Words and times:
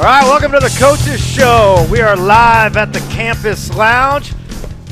All 0.00 0.06
right, 0.06 0.24
welcome 0.24 0.50
to 0.52 0.58
the 0.58 0.74
Coaches 0.78 1.20
Show. 1.20 1.86
We 1.90 2.00
are 2.00 2.16
live 2.16 2.78
at 2.78 2.90
the 2.90 3.00
Campus 3.10 3.68
Lounge. 3.74 4.32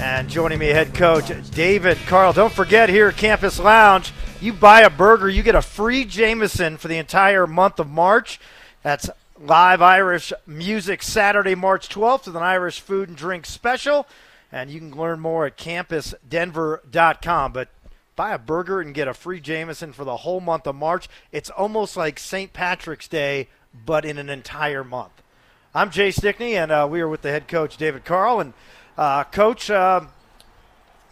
And 0.03 0.29
joining 0.29 0.59
me, 0.59 0.66
head 0.66 0.93
coach 0.93 1.32
David 1.53 1.96
Carle. 2.07 2.34
Don't 2.34 2.53
forget 2.53 2.91
here 2.91 3.09
at 3.09 3.16
Campus 3.16 3.59
Lounge, 3.59 4.12
you 4.43 4.52
buy 4.52 4.82
a 4.82 4.91
burger, 4.91 5.30
you 5.30 5.43
get 5.43 5.55
a 5.55 5.62
free 5.62 6.05
Jameson 6.05 6.77
for 6.77 6.89
the 6.89 6.98
entire 6.98 7.46
month 7.46 7.80
of 7.80 7.89
March. 7.89 8.39
That's 8.82 9.09
live 9.41 9.80
Irish 9.80 10.30
music 10.46 11.02
Saturday, 11.02 11.54
March 11.54 11.88
12th, 11.88 12.27
with 12.27 12.36
an 12.36 12.43
Irish 12.43 12.80
food 12.80 13.09
and 13.09 13.16
drink 13.16 13.46
special. 13.46 14.06
And 14.52 14.68
you 14.68 14.79
can 14.79 14.95
learn 14.95 15.20
more 15.20 15.46
at 15.46 15.56
campusdenver.com. 15.56 17.52
But 17.54 17.68
buy 18.14 18.34
a 18.34 18.38
burger 18.38 18.82
and 18.82 18.93
get 18.93 19.09
a 19.09 19.14
free 19.14 19.40
Jameson 19.40 19.95
for 19.95 20.04
the 20.04 20.18
whole 20.18 20.40
month 20.40 20.66
of 20.66 20.75
March. 20.75 21.09
It's 21.32 21.48
almost 21.48 21.97
like 21.97 22.19
St. 22.19 22.52
Patrick's 22.52 23.09
Day 23.09 23.48
but 23.86 24.04
in 24.04 24.18
an 24.18 24.28
entire 24.28 24.84
month. 24.84 25.22
I'm 25.74 25.90
Jay 25.90 26.10
Stickney, 26.10 26.56
and 26.56 26.72
uh, 26.72 26.88
we 26.90 27.00
are 27.00 27.08
with 27.08 27.22
the 27.22 27.30
head 27.30 27.46
coach 27.46 27.77
David 27.77 28.04
Carle. 28.04 28.41
And 28.41 28.52
uh, 28.96 29.24
coach, 29.24 29.70
uh, 29.70 30.00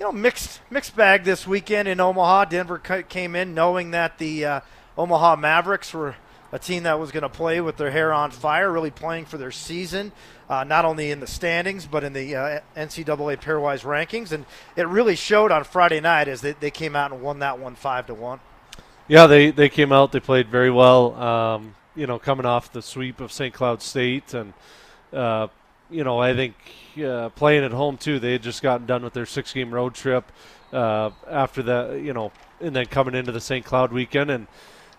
you 0.00 0.06
know, 0.06 0.12
mixed 0.12 0.60
mixed 0.70 0.96
bag 0.96 1.24
this 1.24 1.46
weekend 1.46 1.88
in 1.88 2.00
Omaha. 2.00 2.46
Denver 2.46 2.78
came 2.78 3.36
in 3.36 3.54
knowing 3.54 3.92
that 3.92 4.18
the 4.18 4.44
uh, 4.44 4.60
Omaha 4.98 5.36
Mavericks 5.36 5.94
were 5.94 6.16
a 6.52 6.58
team 6.58 6.84
that 6.84 6.98
was 6.98 7.12
going 7.12 7.22
to 7.22 7.28
play 7.28 7.60
with 7.60 7.76
their 7.76 7.90
hair 7.90 8.12
on 8.12 8.30
fire, 8.30 8.72
really 8.72 8.90
playing 8.90 9.26
for 9.26 9.36
their 9.36 9.50
season, 9.50 10.10
uh, 10.48 10.64
not 10.64 10.84
only 10.84 11.10
in 11.10 11.20
the 11.20 11.26
standings 11.26 11.86
but 11.86 12.02
in 12.02 12.12
the 12.12 12.34
uh, 12.34 12.60
NCAA 12.76 13.40
pairwise 13.40 13.84
rankings. 13.84 14.32
And 14.32 14.46
it 14.74 14.88
really 14.88 15.16
showed 15.16 15.52
on 15.52 15.64
Friday 15.64 16.00
night 16.00 16.28
as 16.28 16.40
they, 16.40 16.52
they 16.52 16.70
came 16.70 16.96
out 16.96 17.12
and 17.12 17.22
won 17.22 17.40
that 17.40 17.58
one 17.58 17.74
five 17.74 18.06
to 18.06 18.14
one. 18.14 18.40
Yeah, 19.06 19.28
they, 19.28 19.52
they 19.52 19.68
came 19.68 19.92
out. 19.92 20.10
They 20.10 20.18
played 20.18 20.48
very 20.48 20.70
well. 20.70 21.14
Um, 21.14 21.75
you 21.96 22.06
know, 22.06 22.18
coming 22.18 22.46
off 22.46 22.70
the 22.70 22.82
sweep 22.82 23.20
of 23.20 23.32
St. 23.32 23.52
Cloud 23.52 23.82
State, 23.82 24.34
and 24.34 24.52
uh, 25.12 25.48
you 25.90 26.04
know, 26.04 26.18
I 26.18 26.34
think 26.34 26.54
uh, 27.02 27.30
playing 27.30 27.64
at 27.64 27.72
home 27.72 27.96
too. 27.96 28.18
They 28.18 28.32
had 28.32 28.42
just 28.42 28.62
gotten 28.62 28.86
done 28.86 29.02
with 29.02 29.14
their 29.14 29.26
six-game 29.26 29.72
road 29.72 29.94
trip 29.94 30.30
uh, 30.72 31.10
after 31.28 31.62
that, 31.62 32.00
you 32.00 32.12
know, 32.12 32.32
and 32.60 32.74
then 32.74 32.86
coming 32.86 33.14
into 33.14 33.32
the 33.32 33.40
St. 33.40 33.64
Cloud 33.64 33.92
weekend, 33.92 34.30
and 34.30 34.46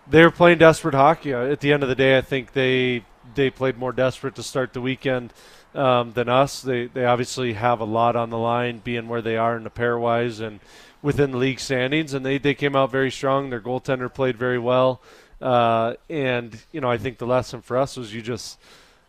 they 0.10 0.24
were 0.24 0.32
playing 0.32 0.58
desperate 0.58 0.96
hockey. 0.96 1.34
Uh, 1.34 1.44
at 1.46 1.60
the 1.60 1.72
end 1.74 1.84
of 1.84 1.90
the 1.90 1.96
day, 1.96 2.18
I 2.18 2.22
think 2.22 2.54
they 2.54 3.04
they 3.36 3.50
played 3.50 3.78
more 3.78 3.92
desperate 3.92 4.36
to 4.36 4.44
start 4.44 4.74
the 4.74 4.82
weekend 4.82 5.34
um, 5.76 6.14
than 6.14 6.30
us. 6.30 6.62
They 6.62 6.88
they 6.88 7.06
obviously 7.06 7.54
have 7.54 7.80
a 7.80 7.86
lot 7.86 8.16
on 8.16 8.30
the 8.30 8.38
line, 8.38 8.80
being 8.80 9.08
where 9.08 9.22
they 9.22 9.38
are 9.38 9.56
in 9.56 9.64
the 9.64 9.70
pairwise 9.70 10.40
and 10.40 10.60
within 11.02 11.32
the 11.32 11.38
league 11.38 11.60
standings, 11.60 12.14
and 12.14 12.26
they 12.26 12.38
they 12.38 12.54
came 12.54 12.76
out 12.76 12.92
very 12.92 13.12
strong. 13.12 13.50
Their 13.50 13.62
goaltender 13.62 14.14
played 14.14 14.38
very 14.38 14.60
well. 14.60 15.02
Uh, 15.42 15.94
and 16.10 16.60
you 16.72 16.82
know, 16.82 16.90
I 16.90 16.98
think 16.98 17.18
the 17.18 17.28
lesson 17.28 17.62
for 17.62 17.78
us 17.78 17.98
was 17.98 18.14
you 18.14 18.22
just 18.22 18.58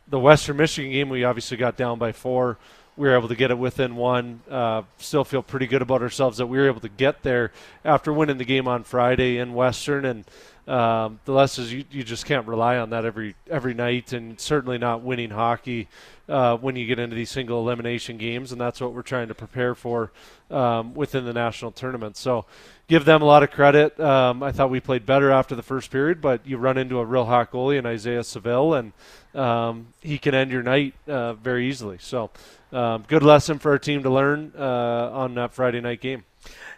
the 0.09 0.19
Western 0.19 0.57
Michigan 0.57 0.93
game. 0.93 1.09
We 1.09 1.25
obviously 1.25 1.57
got 1.57 1.77
down 1.77 1.99
by 1.99 2.13
four. 2.13 2.59
We 2.99 3.07
were 3.07 3.17
able 3.17 3.29
to 3.29 3.37
get 3.37 3.53
it 3.53 3.59
within 3.59 3.95
one. 3.95 4.41
Uh, 4.51 4.83
still 4.97 5.23
feel 5.23 5.41
pretty 5.41 5.69
good 5.69 5.83
about 5.83 6.03
ourselves 6.03 6.39
that 6.39 6.49
we 6.49 6.59
were 6.59 6.67
able 6.67 6.81
to 6.81 6.89
get 6.89 7.23
there 7.23 7.53
after 7.85 8.13
winning 8.13 8.39
the 8.39 8.45
game 8.45 8.67
on 8.67 8.83
Friday 8.83 9.39
in 9.39 9.55
Western. 9.55 10.05
And 10.05 10.25
um, 10.67 11.21
the 11.25 11.31
lesson 11.33 11.63
is 11.65 11.73
you, 11.73 11.85
you 11.93 12.03
just 12.03 12.27
can't 12.27 12.45
rely 12.49 12.77
on 12.77 12.91
that 12.91 13.05
every 13.05 13.37
every 13.49 13.73
night, 13.73 14.13
and 14.13 14.39
certainly 14.41 14.79
not 14.79 15.03
winning 15.03 15.31
hockey 15.31 15.87
uh, 16.29 16.57
when 16.57 16.75
you 16.75 16.87
get 16.87 16.99
into 16.99 17.15
these 17.15 17.31
single 17.31 17.61
elimination 17.61 18.19
games. 18.19 18.51
And 18.51 18.61
that's 18.61 18.81
what 18.81 18.93
we're 18.93 19.03
trying 19.03 19.29
to 19.29 19.35
prepare 19.35 19.77
for 19.77 20.11
um, 20.51 20.93
within 20.93 21.25
the 21.25 21.33
national 21.33 21.71
tournament. 21.71 22.17
So 22.17 22.47
give 22.89 23.05
them 23.05 23.23
a 23.23 23.25
lot 23.25 23.45
of 23.45 23.53
credit. 23.53 23.99
Um, 24.01 24.43
I 24.43 24.51
thought 24.51 24.71
we 24.71 24.81
played 24.81 25.07
better 25.07 25.31
after 25.31 25.55
the 25.55 25.63
first 25.63 25.93
period, 25.93 26.21
but 26.21 26.45
you 26.45 26.59
run 26.59 26.77
into 26.77 26.99
a 26.99 27.05
real 27.05 27.27
hot 27.27 27.53
goalie 27.53 27.79
in 27.79 27.87
Isaiah 27.87 28.25
Saville, 28.25 28.75
and 28.75 28.93
um, 29.39 29.89
he 30.01 30.19
can 30.19 30.35
end 30.35 30.51
your 30.51 30.63
night 30.63 30.95
uh, 31.07 31.35
very 31.35 31.69
easily. 31.69 31.99
So, 32.01 32.31
um, 32.73 33.05
good 33.09 33.23
lesson 33.23 33.59
for 33.59 33.71
our 33.71 33.79
team 33.79 34.03
to 34.03 34.11
learn 34.11 34.53
uh, 34.59 35.11
on 35.13 35.35
that 35.35 35.55
Friday 35.55 35.81
night 35.81 36.01
game. 36.01 36.25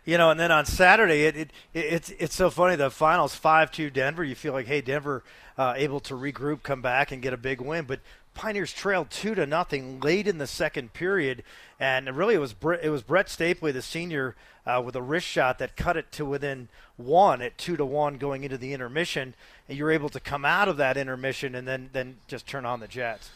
You 0.05 0.19
know, 0.19 0.31
and 0.31 0.41
then 0.41 0.51
on 0.51 0.67
Saturday, 0.67 1.25
it, 1.25 1.37
it, 1.37 1.51
it 1.75 1.81
it's 1.81 2.11
it's 2.11 2.34
so 2.34 2.51
funny. 2.51 2.77
The 2.77 2.91
finals 2.91 3.34
five 3.34 3.71
two 3.71 3.91
Denver. 3.91 4.25
You 4.25 4.34
feel 4.34 4.53
like, 4.53 4.67
hey, 4.67 4.81
Denver 4.81 5.23
uh, 5.59 5.75
able 5.77 6.01
to 6.01 6.15
regroup, 6.15 6.62
come 6.62 6.81
back, 6.81 7.12
and 7.12 7.21
get 7.21 7.33
a 7.33 7.37
big 7.37 7.61
win. 7.61 7.84
But 7.84 8.01
Pioneers 8.35 8.73
trailed 8.73 9.11
two 9.11 9.35
to 9.35 9.47
nothing 9.47 10.01
late 10.01 10.27
in 10.27 10.39
the 10.39 10.47
second 10.47 10.93
period, 10.93 11.43
and 11.79 12.15
really 12.17 12.35
it 12.35 12.39
was 12.39 12.55
it 12.83 12.91
was 12.91 13.03
Brett 13.03 13.27
Stapley, 13.27 13.73
the 13.73 13.83
senior, 13.83 14.37
uh, 14.65 14.81
with 14.85 14.97
a 14.97 15.03
wrist 15.03 15.27
shot 15.27 15.59
that 15.59 15.77
cut 15.77 15.97
it 15.97 16.13
to 16.13 16.25
within 16.25 16.69
one 16.97 17.43
at 17.43 17.59
two 17.59 17.77
to 17.77 17.85
one 17.85 18.19
going 18.19 18.45
into 18.45 18.57
the 18.57 18.73
intermission, 18.73 19.35
and 19.69 19.77
you 19.77 19.85
were 19.85 19.91
able 19.91 20.09
to 20.11 20.21
come 20.21 20.45
out 20.45 20.69
of 20.69 20.77
that 20.77 20.97
intermission 20.97 21.55
and 21.55 21.67
then 21.67 21.91
then 21.93 22.19
just 22.29 22.47
turn 22.47 22.65
on 22.65 22.81
the 22.81 22.89
Jets. 22.89 23.31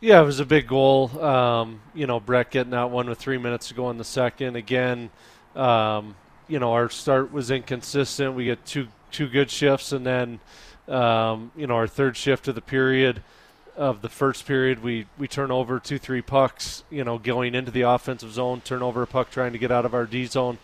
Yeah, 0.00 0.22
it 0.22 0.24
was 0.24 0.38
a 0.38 0.46
big 0.46 0.68
goal. 0.68 1.10
Um, 1.20 1.80
you 1.92 2.06
know, 2.06 2.20
Brett 2.20 2.52
getting 2.52 2.70
that 2.70 2.90
one 2.90 3.08
with 3.08 3.18
three 3.18 3.38
minutes 3.38 3.68
to 3.68 3.74
go 3.74 3.90
in 3.90 3.98
the 3.98 4.04
second. 4.04 4.54
Again, 4.54 5.10
um, 5.56 6.14
you 6.46 6.60
know, 6.60 6.72
our 6.72 6.88
start 6.88 7.32
was 7.32 7.50
inconsistent. 7.50 8.34
We 8.34 8.44
get 8.44 8.64
two 8.64 8.88
two 9.10 9.28
good 9.28 9.50
shifts, 9.50 9.90
and 9.92 10.06
then 10.06 10.40
um, 10.86 11.50
you 11.56 11.66
know 11.66 11.74
our 11.74 11.88
third 11.88 12.16
shift 12.16 12.46
of 12.46 12.54
the 12.54 12.62
period 12.62 13.22
of 13.78 14.02
the 14.02 14.08
first 14.08 14.44
period, 14.44 14.82
we, 14.82 15.06
we 15.16 15.28
turn 15.28 15.52
over 15.52 15.78
two, 15.78 15.98
three 15.98 16.20
pucks, 16.20 16.82
you 16.90 17.04
know, 17.04 17.16
going 17.16 17.54
into 17.54 17.70
the 17.70 17.82
offensive 17.82 18.32
zone, 18.32 18.60
turn 18.60 18.82
over 18.82 19.02
a 19.02 19.06
puck 19.06 19.30
trying 19.30 19.52
to 19.52 19.58
get 19.58 19.70
out 19.70 19.86
of 19.86 19.94
our 19.94 20.04
D 20.04 20.26
zone, 20.26 20.58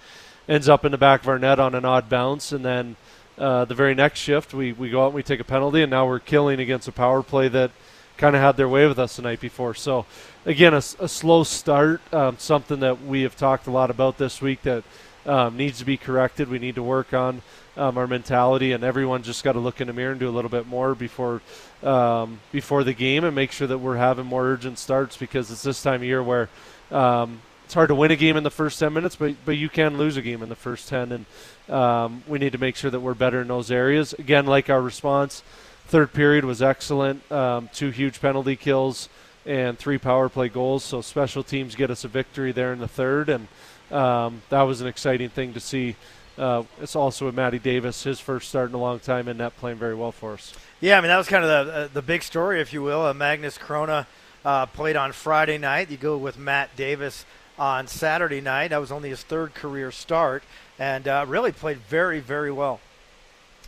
ends 0.48 0.68
up 0.68 0.84
in 0.84 0.90
the 0.90 0.98
back 0.98 1.22
of 1.22 1.28
our 1.28 1.38
net 1.38 1.60
on 1.60 1.76
an 1.76 1.84
odd 1.84 2.08
bounce. 2.08 2.50
And 2.50 2.64
then 2.64 2.96
uh, 3.38 3.64
the 3.66 3.74
very 3.74 3.94
next 3.94 4.18
shift, 4.18 4.52
we, 4.52 4.72
we 4.72 4.90
go 4.90 5.04
out 5.04 5.06
and 5.06 5.14
we 5.14 5.22
take 5.22 5.38
a 5.38 5.44
penalty, 5.44 5.82
and 5.82 5.90
now 5.90 6.06
we're 6.06 6.18
killing 6.18 6.58
against 6.58 6.88
a 6.88 6.92
power 6.92 7.22
play 7.22 7.46
that 7.48 7.70
kind 8.16 8.34
of 8.34 8.42
had 8.42 8.56
their 8.56 8.68
way 8.68 8.86
with 8.86 8.98
us 8.98 9.16
the 9.16 9.22
night 9.22 9.40
before. 9.40 9.74
So, 9.74 10.06
again, 10.44 10.74
a, 10.74 10.82
a 10.98 11.08
slow 11.08 11.44
start, 11.44 12.00
um, 12.12 12.36
something 12.38 12.80
that 12.80 13.02
we 13.02 13.22
have 13.22 13.36
talked 13.36 13.68
a 13.68 13.70
lot 13.70 13.90
about 13.90 14.18
this 14.18 14.42
week 14.42 14.62
that 14.62 14.82
um, 15.24 15.56
needs 15.56 15.78
to 15.78 15.84
be 15.84 15.96
corrected. 15.96 16.48
We 16.48 16.58
need 16.58 16.74
to 16.74 16.82
work 16.82 17.14
on 17.14 17.42
um, 17.76 17.98
our 17.98 18.06
mentality, 18.06 18.72
and 18.72 18.84
everyone 18.84 19.22
just 19.22 19.44
got 19.44 19.52
to 19.52 19.58
look 19.58 19.80
in 19.80 19.88
the 19.88 19.92
mirror 19.92 20.12
and 20.12 20.20
do 20.20 20.28
a 20.28 20.30
little 20.30 20.50
bit 20.50 20.66
more 20.66 20.94
before 20.94 21.42
um, 21.82 22.40
before 22.52 22.84
the 22.84 22.94
game, 22.94 23.24
and 23.24 23.34
make 23.34 23.52
sure 23.52 23.66
that 23.66 23.78
we're 23.78 23.96
having 23.96 24.26
more 24.26 24.44
urgent 24.44 24.78
starts 24.78 25.16
because 25.16 25.50
it's 25.50 25.62
this 25.62 25.82
time 25.82 25.96
of 25.96 26.04
year 26.04 26.22
where 26.22 26.48
um, 26.90 27.40
it's 27.64 27.74
hard 27.74 27.88
to 27.88 27.94
win 27.94 28.10
a 28.10 28.16
game 28.16 28.36
in 28.36 28.42
the 28.42 28.50
first 28.50 28.78
10 28.78 28.92
minutes, 28.92 29.16
but 29.16 29.34
but 29.44 29.56
you 29.56 29.68
can 29.68 29.98
lose 29.98 30.16
a 30.16 30.22
game 30.22 30.42
in 30.42 30.48
the 30.48 30.56
first 30.56 30.88
10, 30.88 31.12
and 31.12 31.74
um, 31.74 32.22
we 32.28 32.38
need 32.38 32.52
to 32.52 32.58
make 32.58 32.76
sure 32.76 32.90
that 32.90 33.00
we're 33.00 33.14
better 33.14 33.40
in 33.40 33.48
those 33.48 33.70
areas. 33.70 34.12
Again, 34.14 34.46
like 34.46 34.70
our 34.70 34.80
response, 34.80 35.42
third 35.86 36.12
period 36.12 36.44
was 36.44 36.62
excellent. 36.62 37.30
Um, 37.32 37.68
two 37.72 37.90
huge 37.90 38.20
penalty 38.20 38.56
kills 38.56 39.08
and 39.46 39.78
three 39.78 39.98
power 39.98 40.28
play 40.28 40.48
goals, 40.48 40.84
so 40.84 41.00
special 41.00 41.42
teams 41.42 41.74
get 41.74 41.90
us 41.90 42.04
a 42.04 42.08
victory 42.08 42.52
there 42.52 42.72
in 42.72 42.78
the 42.78 42.88
third, 42.88 43.28
and 43.28 43.48
um, 43.90 44.42
that 44.48 44.62
was 44.62 44.80
an 44.80 44.86
exciting 44.86 45.28
thing 45.28 45.52
to 45.52 45.60
see. 45.60 45.96
Uh, 46.36 46.64
it's 46.80 46.96
also 46.96 47.26
with 47.26 47.34
Matty 47.34 47.58
Davis, 47.58 48.02
his 48.02 48.18
first 48.18 48.48
start 48.48 48.68
in 48.68 48.74
a 48.74 48.78
long 48.78 48.98
time, 48.98 49.28
and 49.28 49.38
that 49.40 49.56
playing 49.56 49.78
very 49.78 49.94
well 49.94 50.12
for 50.12 50.32
us. 50.32 50.52
Yeah, 50.80 50.98
I 50.98 51.00
mean 51.00 51.08
that 51.08 51.18
was 51.18 51.28
kind 51.28 51.44
of 51.44 51.66
the 51.66 51.72
uh, 51.72 51.88
the 51.92 52.02
big 52.02 52.22
story, 52.22 52.60
if 52.60 52.72
you 52.72 52.82
will. 52.82 53.02
Uh, 53.06 53.14
Magnus 53.14 53.56
Chrona 53.56 54.06
uh, 54.44 54.66
played 54.66 54.96
on 54.96 55.12
Friday 55.12 55.58
night. 55.58 55.90
You 55.90 55.96
go 55.96 56.16
with 56.16 56.38
Matt 56.38 56.74
Davis 56.76 57.24
on 57.58 57.86
Saturday 57.86 58.40
night. 58.40 58.68
That 58.68 58.80
was 58.80 58.90
only 58.90 59.10
his 59.10 59.22
third 59.22 59.54
career 59.54 59.90
start, 59.90 60.42
and 60.78 61.06
uh, 61.06 61.24
really 61.28 61.52
played 61.52 61.78
very, 61.78 62.20
very 62.20 62.50
well. 62.50 62.80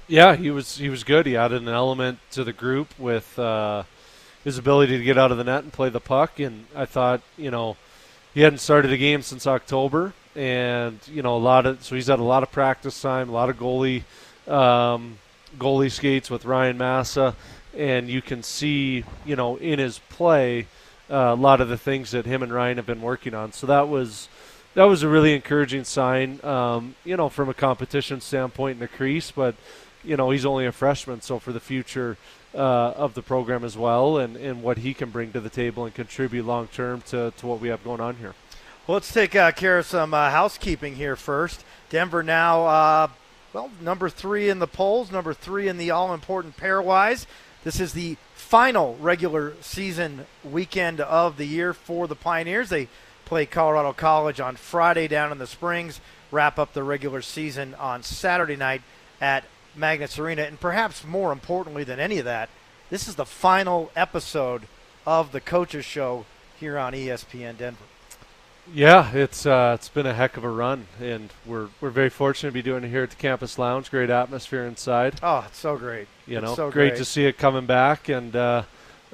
Yeah, 0.09 0.37
he 0.37 0.50
was 0.50 0.78
he 0.78 0.88
was 0.88 1.04
good. 1.04 1.27
He 1.27 1.37
added 1.37 1.62
an 1.62 1.69
element 1.69 2.19
to 2.33 2.44
the 2.44 2.53
group 2.53 2.88
with 2.98 3.38
uh, 3.38 3.84
his 4.44 4.59
ability 4.59 4.98
to 4.98 5.04
get 5.04 5.19
out 5.19 5.33
of 5.33 5.38
the 5.38 5.44
net 5.44 5.65
and 5.65 5.72
play 5.72 5.88
the 5.88 6.00
puck. 6.00 6.38
And 6.38 6.66
I 6.75 6.84
thought, 6.84 7.22
you 7.37 7.50
know, 7.50 7.77
he 8.33 8.43
hadn't 8.43 8.59
started 8.59 8.93
a 8.93 8.97
game 8.97 9.22
since 9.22 9.47
October, 9.47 10.12
and 10.36 11.00
you 11.08 11.22
know 11.22 11.36
a 11.36 11.38
lot 11.38 11.66
of 11.66 11.82
so 11.82 11.94
he's 11.94 12.06
had 12.08 12.19
a 12.19 12.24
lot 12.24 12.42
of 12.42 12.52
practice 12.52 13.00
time, 13.00 13.28
a 13.28 13.32
lot 13.32 13.48
of 13.48 13.56
goalie 13.56 14.02
um, 14.47 15.18
goalie 15.59 15.91
skates 15.91 16.30
with 16.30 16.44
Ryan 16.44 16.77
Massa, 16.77 17.34
and 17.77 18.09
you 18.09 18.21
can 18.22 18.42
see 18.42 19.04
you 19.24 19.34
know 19.34 19.56
in 19.56 19.78
his 19.78 19.98
play 20.10 20.66
uh, 21.10 21.15
a 21.15 21.34
lot 21.34 21.60
of 21.60 21.68
the 21.68 21.78
things 21.78 22.10
that 22.10 22.27
him 22.27 22.42
and 22.42 22.53
Ryan 22.53 22.77
have 22.77 22.86
been 22.86 23.03
working 23.03 23.34
on. 23.34 23.53
So 23.53 23.66
that 23.66 23.88
was 23.88 24.28
that 24.74 24.84
was 24.84 25.03
a 25.03 25.09
really 25.09 25.34
encouraging 25.34 25.84
sign, 25.84 26.39
um, 26.44 26.97
you 27.03 27.16
know, 27.16 27.30
from 27.30 27.48
a 27.48 27.54
competition 27.54 28.21
standpoint 28.21 28.74
in 28.74 28.80
the 28.80 28.89
crease. 28.89 29.30
But 29.30 29.54
you 30.04 30.16
know 30.16 30.30
he's 30.30 30.44
only 30.44 30.66
a 30.66 30.72
freshman, 30.72 31.22
so 31.22 31.39
for 31.39 31.53
the 31.53 31.60
future. 31.60 32.16
Uh, 32.54 32.94
of 32.97 33.12
the 33.12 33.21
program 33.21 33.65
as 33.65 33.77
well, 33.77 34.16
and, 34.16 34.34
and 34.34 34.62
what 34.62 34.78
he 34.78 34.94
can 34.94 35.10
bring 35.10 35.30
to 35.30 35.41
the 35.41 35.50
table 35.50 35.84
and 35.84 35.94
contribute 35.94 36.47
long 36.47 36.66
term 36.68 37.03
to, 37.03 37.30
to 37.36 37.47
what 37.47 37.60
we 37.60 37.68
have 37.68 37.84
going 37.84 38.00
on 38.00 38.16
here. 38.16 38.34
Well, 38.86 38.94
let's 38.94 39.12
take 39.12 39.34
uh, 39.34 39.50
care 39.50 39.78
of 39.78 39.86
some 39.86 40.15
uh, 40.15 40.30
housekeeping 40.30 40.94
here 40.94 41.16
first. 41.16 41.65
Denver 41.91 42.22
now, 42.22 42.66
uh, 42.66 43.09
well, 43.53 43.68
number 43.80 44.09
three 44.09 44.48
in 44.48 44.60
the 44.60 44.68
polls, 44.68 45.10
number 45.10 45.34
three 45.34 45.66
in 45.66 45.77
the 45.77 45.91
all 45.91 46.15
important 46.15 46.56
pairwise. 46.56 47.27
This 47.65 47.80
is 47.80 47.94
the 47.94 48.16
final 48.36 48.97
regular 49.00 49.54
season 49.60 50.27
weekend 50.44 51.00
of 51.00 51.36
the 51.36 51.47
year 51.47 51.72
for 51.74 52.06
the 52.06 52.15
Pioneers. 52.15 52.68
They 52.68 52.86
play 53.24 53.44
Colorado 53.44 53.92
College 53.92 54.38
on 54.38 54.54
Friday 54.54 55.09
down 55.09 55.32
in 55.32 55.39
the 55.39 55.48
Springs, 55.48 56.00
wrap 56.30 56.56
up 56.56 56.72
the 56.72 56.84
regular 56.84 57.22
season 57.22 57.74
on 57.74 58.04
Saturday 58.04 58.54
night 58.54 58.82
at 59.21 59.42
Magness 59.77 60.16
Arena. 60.16 60.42
And 60.42 60.60
perhaps 60.60 61.04
more 61.04 61.32
importantly 61.32 61.82
than 61.82 61.98
any 61.98 62.18
of 62.18 62.24
that, 62.27 62.50
this 62.91 63.09
is 63.09 63.16
the 63.16 63.27
final 63.27 63.91
episode 63.97 64.68
of 65.04 65.32
the 65.32 65.41
Coaches 65.41 65.84
Show 65.84 66.24
here 66.60 66.78
on 66.78 66.92
ESPN 66.92 67.59
Denver. 67.59 67.82
Yeah, 68.74 69.13
it's 69.13 69.47
uh, 69.47 69.72
it's 69.78 69.89
been 69.89 70.07
a 70.07 70.15
heck 70.15 70.36
of 70.36 70.45
a 70.45 70.48
run, 70.51 70.86
and 71.01 71.30
we're 71.47 71.68
we're 71.80 71.91
very 71.91 72.10
fortunate 72.10 72.51
to 72.51 72.54
be 72.54 72.63
doing 72.63 72.84
it 72.84 72.89
here 72.89 73.04
at 73.04 73.10
the 73.10 73.16
campus 73.16 73.59
lounge. 73.59 73.91
Great 73.91 74.10
atmosphere 74.10 74.65
inside. 74.65 75.15
Oh, 75.22 75.45
it's 75.47 75.59
so 75.59 75.77
great. 75.77 76.09
You 76.27 76.39
It's 76.39 76.45
know, 76.45 76.54
so 76.54 76.71
great, 76.71 76.91
great. 76.91 76.98
to 76.98 77.04
see 77.04 77.27
it 77.27 77.39
coming 77.39 77.66
back, 77.66 78.09
and 78.09 78.34
uh, 78.34 78.63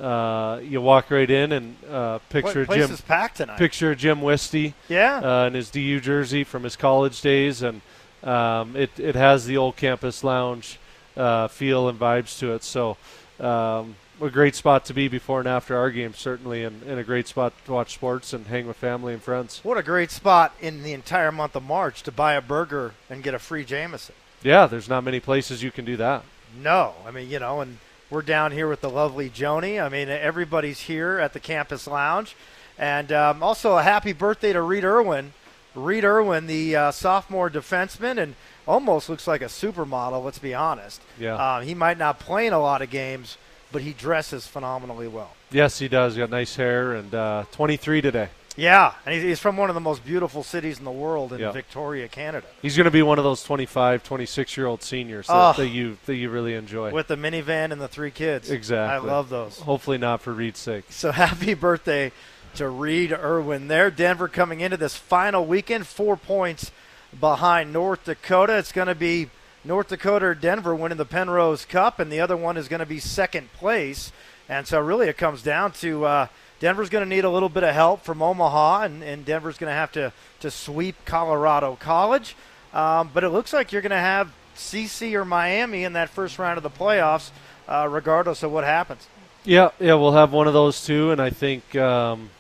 uh, 0.01 0.61
you 0.63 0.81
walk 0.81 1.11
right 1.11 1.31
in 1.31 1.53
and 1.53 1.77
uh, 1.89 2.19
picture 2.31 2.65
place 2.65 2.87
Jim 2.87 2.95
is 2.95 3.01
packed 3.03 3.37
tonight. 3.37 3.59
picture 3.59 3.95
Jim 3.95 4.23
Wisty 4.23 4.75
yeah. 4.89 5.19
uh, 5.19 5.47
in 5.47 5.55
his 5.55 5.71
DU 5.71 6.01
jersey 6.01 6.45
from 6.45 6.65
his 6.65 6.75
college 6.77 7.21
days, 7.21 7.63
and 7.63 7.83
um, 8.25 8.75
it 8.75 8.99
it 8.99 9.15
has 9.15 9.45
the 9.45 9.59
old 9.59 9.77
campus 9.77 10.25
lounge 10.25 10.79
uh, 11.17 11.49
feel 11.49 11.89
and 11.89 11.99
vibes 11.99 12.39
to 12.39 12.53
it. 12.53 12.63
So. 12.65 12.97
Um, 13.41 13.97
a 14.21 14.31
great 14.31 14.55
spot 14.55 14.85
to 14.87 14.95
be 14.95 15.09
before 15.09 15.41
and 15.41 15.49
after 15.49 15.77
our 15.77 15.91
game, 15.91 16.15
certainly, 16.15 16.65
and, 16.65 16.83
and 16.83 16.99
a 16.99 17.05
great 17.05 17.27
spot 17.27 17.53
to 17.65 17.73
watch 17.73 17.95
sports 17.95 18.33
and 18.33 18.47
hang 18.47 18.67
with 18.67 18.77
family 18.77 19.13
and 19.13 19.23
friends. 19.23 19.61
what 19.63 19.79
a 19.79 19.83
great 19.83 20.11
spot 20.11 20.55
in 20.61 20.83
the 20.83 20.93
entire 20.93 21.33
month 21.33 21.57
of 21.57 21.63
March 21.63 22.03
to 22.03 22.13
buy 22.13 22.35
a 22.35 22.41
burger 22.41 22.95
and 23.11 23.23
get 23.23 23.35
a 23.35 23.39
free 23.39 23.65
Jameson. 23.65 24.15
Yeah, 24.43 24.67
there's 24.67 24.89
not 24.89 25.05
many 25.05 25.21
places 25.21 25.63
you 25.63 25.71
can 25.71 25.85
do 25.85 25.97
that. 25.97 26.25
No, 26.61 26.95
I 27.07 27.11
mean, 27.11 27.31
you 27.31 27.39
know, 27.39 27.61
and 27.61 27.79
we're 28.11 28.23
down 28.23 28.53
here 28.53 28.69
with 28.69 28.81
the 28.81 28.91
lovely 28.91 29.31
Joni. 29.31 29.83
I 29.83 29.89
mean, 29.89 30.09
everybody's 30.09 30.81
here 30.81 31.19
at 31.19 31.33
the 31.33 31.41
campus 31.41 31.87
lounge. 31.87 32.37
And 32.79 33.13
um, 33.13 33.43
also 33.43 33.77
a 33.77 33.83
happy 33.83 34.13
birthday 34.13 34.53
to 34.53 34.61
Reid 34.61 34.85
Irwin. 34.85 35.33
Reid 35.75 36.05
Irwin, 36.05 36.47
the 36.47 36.77
uh, 36.77 36.91
sophomore 36.91 37.49
defenseman, 37.49 38.19
and 38.19 38.35
almost 38.67 39.09
looks 39.09 39.27
like 39.27 39.41
a 39.41 39.47
supermodel, 39.47 40.23
let's 40.23 40.39
be 40.39 40.53
honest. 40.53 41.01
Yeah. 41.19 41.37
Um, 41.37 41.65
he 41.65 41.75
might 41.75 41.99
not 41.99 42.19
play 42.19 42.47
in 42.47 42.53
a 42.53 42.61
lot 42.61 42.83
of 42.83 42.91
games, 42.91 43.39
but 43.73 43.83
he 43.83 43.93
dresses 43.93 44.47
phenomenally 44.47 45.09
well. 45.09 45.31
Yes, 45.51 45.79
he 45.79 45.89
does. 45.89 46.15
He's 46.15 46.19
got 46.21 46.31
nice 46.31 46.55
hair 46.57 46.93
and 46.95 47.15
uh, 47.15 47.45
23 47.53 48.01
today. 48.03 48.29
Yeah, 48.55 48.93
and 49.07 49.15
he's- 49.15 49.25
he's 49.25 49.39
from 49.41 49.57
one 49.57 49.71
of 49.71 49.75
the 49.75 49.81
most 49.81 50.05
beautiful 50.05 50.43
cities 50.43 50.79
in 50.79 50.85
the 50.85 50.91
world 50.91 51.33
in 51.33 51.41
Yeah. 51.41 51.53
Victoria, 51.53 52.07
Canada. 52.07 52.47
He's 52.61 52.77
going 52.77 52.85
to 52.85 52.91
be 52.91 53.01
one 53.03 53.17
of 53.19 53.25
those 53.25 53.43
25, 53.43 54.03
26 54.05 54.57
year 54.59 54.67
old 54.67 54.83
seniors 54.83 55.27
that, 55.29 55.35
Oh. 55.35 55.53
that 55.57 55.69
you 55.69 55.97
that 56.05 56.17
you 56.17 56.29
really 56.29 56.55
enjoy. 56.55 56.91
With 56.93 57.07
the 57.07 57.17
minivan 57.17 57.73
and 57.73 57.81
the 57.81 57.89
three 57.89 58.11
kids. 58.11 58.51
Exactly. 58.51 59.09
I 59.09 59.13
love 59.13 59.31
those. 59.31 59.59
Hopefully 59.61 59.97
not 59.97 60.21
for 60.21 60.35
Reid's 60.35 60.59
sake. 60.61 60.85
So 60.91 61.13
happy 61.13 61.55
birthday 61.55 62.13
to 62.57 62.69
Reid 62.69 63.11
Irwin 63.13 63.69
there. 63.69 63.91
Denver 63.91 64.29
coming 64.29 64.61
into 64.61 64.77
this 64.77 64.95
final 64.97 65.47
weekend, 65.47 65.87
four 65.87 66.19
points 66.19 66.71
behind 67.19 67.73
North 67.73 68.05
Dakota. 68.05 68.59
It's 68.59 68.73
going 68.73 68.89
to 68.89 68.95
be 68.95 69.31
North 69.65 69.89
Dakota 69.89 70.27
or 70.27 70.35
Denver 70.35 70.75
winning 70.75 70.99
the 70.99 71.05
Penrose 71.05 71.65
Cup, 71.65 72.01
and 72.01 72.11
the 72.11 72.21
other 72.21 72.37
one 72.37 72.57
is 72.57 72.69
going 72.69 72.81
to 72.81 72.87
be 72.87 72.99
second 72.99 73.53
place. 73.53 74.13
And 74.49 74.67
so 74.67 74.81
really 74.81 75.09
it 75.09 75.17
comes 75.17 75.43
down 75.43 75.73
to 75.73 76.05
uh, 76.05 76.27
Denver's 76.61 76.89
going 76.89 77.05
to 77.05 77.09
need 77.09 77.25
a 77.25 77.31
little 77.31 77.49
bit 77.49 77.63
of 77.63 77.75
help 77.75 78.03
from 78.03 78.23
Omaha, 78.23 78.83
and, 78.83 79.03
and 79.03 79.25
Denver's 79.25 79.59
going 79.59 79.71
to 79.71 79.75
have 79.75 79.93
to, 79.93 80.13
to 80.41 80.51
sweep 80.51 80.97
Colorado 81.05 81.77
College. 81.77 82.37
Um, 82.73 83.11
but 83.13 83.25
it 83.25 83.29
looks 83.29 83.53
like 83.53 83.73
you're 83.73 83.83
going 83.83 83.91
to 83.91 83.97
have 83.97 84.33
CC 84.57 85.15
or 85.15 85.25
Miami 85.25 85.85
in 85.85 85.93
that 85.95 86.09
first 86.09 86.39
round 86.39 86.57
of 86.57 86.63
the 86.63 86.71
playoffs, 86.71 87.31
uh, 87.69 87.89
regardless 87.91 88.43
of 88.43 88.51
what 88.51 88.65
happens. 88.65 89.07
Yeah, 89.45 89.71
yeah, 89.81 89.95
we'll 89.95 90.13
have 90.13 90.33
one 90.33 90.47
of 90.47 90.53
those 90.53 90.85
too, 90.85 91.11
and 91.11 91.21
I 91.21 91.31
think 91.31 91.75
um, 91.75 92.31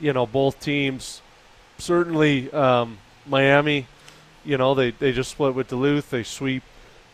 you 0.00 0.12
know 0.12 0.26
both 0.26 0.58
teams 0.60 1.22
certainly 1.78 2.52
um, 2.52 2.98
Miami. 3.26 3.86
You 4.44 4.58
know 4.58 4.74
they 4.74 4.90
they 4.90 5.12
just 5.12 5.30
split 5.30 5.54
with 5.54 5.68
Duluth. 5.68 6.10
They 6.10 6.22
sweep 6.22 6.62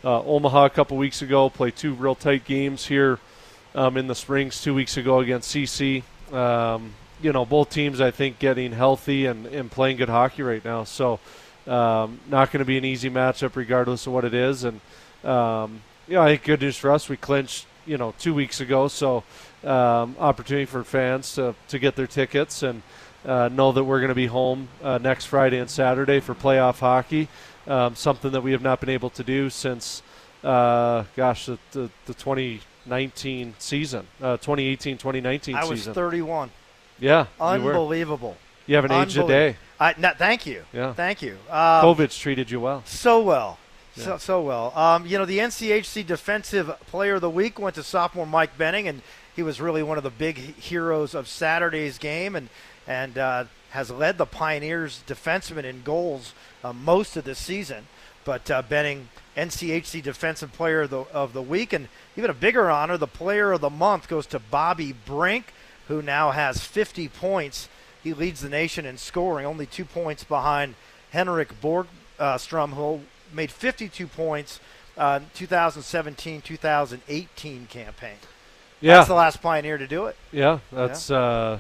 uh, 0.05 0.23
Omaha 0.23 0.65
a 0.67 0.71
couple 0.71 0.97
weeks 0.97 1.23
ago. 1.23 1.49
Play 1.49 1.71
two 1.71 1.95
real 1.95 2.15
tight 2.15 2.45
games 2.45 2.87
here 2.87 3.19
um, 3.75 3.97
in 3.97 4.07
the 4.07 4.15
Springs 4.15 4.63
two 4.63 4.75
weeks 4.75 4.97
ago 4.97 5.21
against 5.21 5.55
CC. 5.55 6.03
Um, 6.33 6.95
you 7.23 7.33
know 7.33 7.45
both 7.45 7.71
teams 7.71 8.01
I 8.01 8.11
think 8.11 8.39
getting 8.39 8.73
healthy 8.73 9.27
and, 9.27 9.47
and 9.47 9.71
playing 9.71 9.99
good 9.99 10.09
hockey 10.09 10.43
right 10.43 10.65
now. 10.65 10.85
So 10.85 11.21
um, 11.67 12.21
not 12.29 12.51
going 12.51 12.61
to 12.61 12.65
be 12.65 12.79
an 12.79 12.85
easy 12.85 13.11
matchup 13.11 13.57
regardless 13.57 14.07
of 14.07 14.13
what 14.13 14.25
it 14.25 14.35
is. 14.35 14.65
And 14.65 14.81
um, 15.25 15.83
yeah, 16.09 16.23
I 16.23 16.29
think 16.29 16.45
good 16.45 16.61
news 16.61 16.77
for 16.77 16.91
us. 16.91 17.09
We 17.09 17.17
clinched 17.17 17.67
you 17.87 17.99
know 17.99 18.15
two 18.19 18.35
weeks 18.35 18.61
ago, 18.61 18.89
so 18.89 19.23
um, 19.65 20.17
opportunity 20.19 20.65
for 20.65 20.83
fans 20.85 21.35
to 21.35 21.55
to 21.69 21.79
get 21.79 21.97
their 21.97 22.07
tickets 22.07 22.63
and 22.63 22.83
uh, 23.25 23.49
know 23.49 23.73
that 23.73 23.85
we're 23.85 24.01
going 24.01 24.11
to 24.11 24.15
be 24.15 24.27
home 24.27 24.69
uh, 24.83 24.99
next 24.99 25.27
Friday 25.27 25.59
and 25.59 25.69
Saturday 25.71 26.21
for 26.21 26.35
playoff 26.35 26.81
hockey. 26.81 27.29
Um, 27.67 27.95
something 27.95 28.33
that 28.33 28.43
we 28.43 28.53
have 28.53 28.63
not 28.63 28.81
been 28.81 28.89
able 28.89 29.11
to 29.11 29.23
do 29.23 29.51
since, 29.51 30.03
uh, 30.43 31.05
gosh, 31.15 31.47
the, 31.47 31.59
the, 31.73 31.91
the 32.07 32.15
2019 32.15 33.55
season, 33.59 34.07
uh, 34.23 34.39
2018 34.39 34.97
2019 34.97 35.55
I 35.55 35.65
was 35.65 35.87
31. 35.87 36.51
yeah, 36.99 37.27
you. 37.39 37.45
Unbelievable. 37.45 38.37
You 38.67 38.77
haven't 38.77 38.93
age 38.93 39.17
a 39.19 39.27
day. 39.27 39.57
I, 39.79 39.95
no, 39.99 40.13
thank 40.17 40.47
you. 40.47 40.63
Yeah. 40.73 40.93
Thank 40.93 41.23
you. 41.23 41.33
Um, 41.49 41.85
COVID's 41.85 42.19
treated 42.19 42.51
you 42.51 42.61
well. 42.61 42.83
So 42.87 43.21
well. 43.21 43.59
Yeah. 43.97 44.05
So, 44.05 44.19
so 44.19 44.43
well. 44.43 44.77
Um, 44.77 45.07
you 45.07 45.19
know, 45.19 45.25
the 45.25 45.39
NCHC 45.39 46.07
Defensive 46.07 46.71
Player 46.87 47.15
of 47.17 47.21
the 47.21 47.31
Week 47.31 47.59
went 47.59 47.75
to 47.75 47.83
sophomore 47.83 48.27
Mike 48.27 48.57
Benning, 48.57 48.87
and 48.87 49.03
he 49.35 49.43
was 49.43 49.61
really 49.61 49.83
one 49.83 49.99
of 49.99 50.05
the 50.05 50.11
big 50.11 50.37
heroes 50.37 51.15
of 51.15 51.27
Saturday's 51.29 51.99
game 51.99 52.37
and, 52.37 52.49
and 52.87 53.19
uh, 53.19 53.45
has 53.71 53.91
led 53.91 54.19
the 54.19 54.27
Pioneers 54.27 55.03
defensemen 55.07 55.65
in 55.65 55.83
goals 55.83 56.35
uh, 56.63 56.73
most 56.73 57.17
of 57.17 57.25
the 57.25 57.35
season. 57.35 57.87
But 58.25 58.51
uh, 58.51 58.63
Benning, 58.63 59.09
NCHC 59.37 60.03
Defensive 60.03 60.53
Player 60.53 60.83
of 60.83 60.91
the, 60.91 61.01
of 61.13 61.33
the 61.33 61.43
Week, 61.43 61.73
and 61.73 61.89
even 62.17 62.31
a 62.31 62.35
bigger 62.35 62.71
honor, 62.71 62.97
the 62.97 63.07
Player 63.07 63.53
of 63.53 63.61
the 63.61 63.71
Month 63.71 64.09
goes 64.09 64.27
to 64.27 64.39
Bobby 64.39 64.93
Brink, 64.93 65.53
who 65.89 66.03
now 66.03 66.33
has 66.33 66.61
50 66.61 67.09
points. 67.09 67.69
He 68.03 68.13
leads 68.13 68.41
the 68.41 68.49
nation 68.49 68.85
in 68.85 68.99
scoring, 68.99 69.47
only 69.47 69.67
two 69.67 69.85
points 69.85 70.25
behind 70.25 70.75
Henrik 71.11 71.61
Borgstrom, 71.61 72.75
who 72.75 73.01
made 73.33 73.51
52 73.51 74.07
points 74.07 74.61
uh, 74.97 75.21
2017-2018 75.35 77.69
campaign. 77.69 78.17
Yeah, 78.81 78.97
That's 78.97 79.09
the 79.09 79.15
last 79.15 79.43
Pioneer 79.43 79.79
to 79.79 79.87
do 79.87 80.07
it. 80.07 80.17
Yeah, 80.33 80.61
that's 80.73 81.11
uh, 81.11 81.59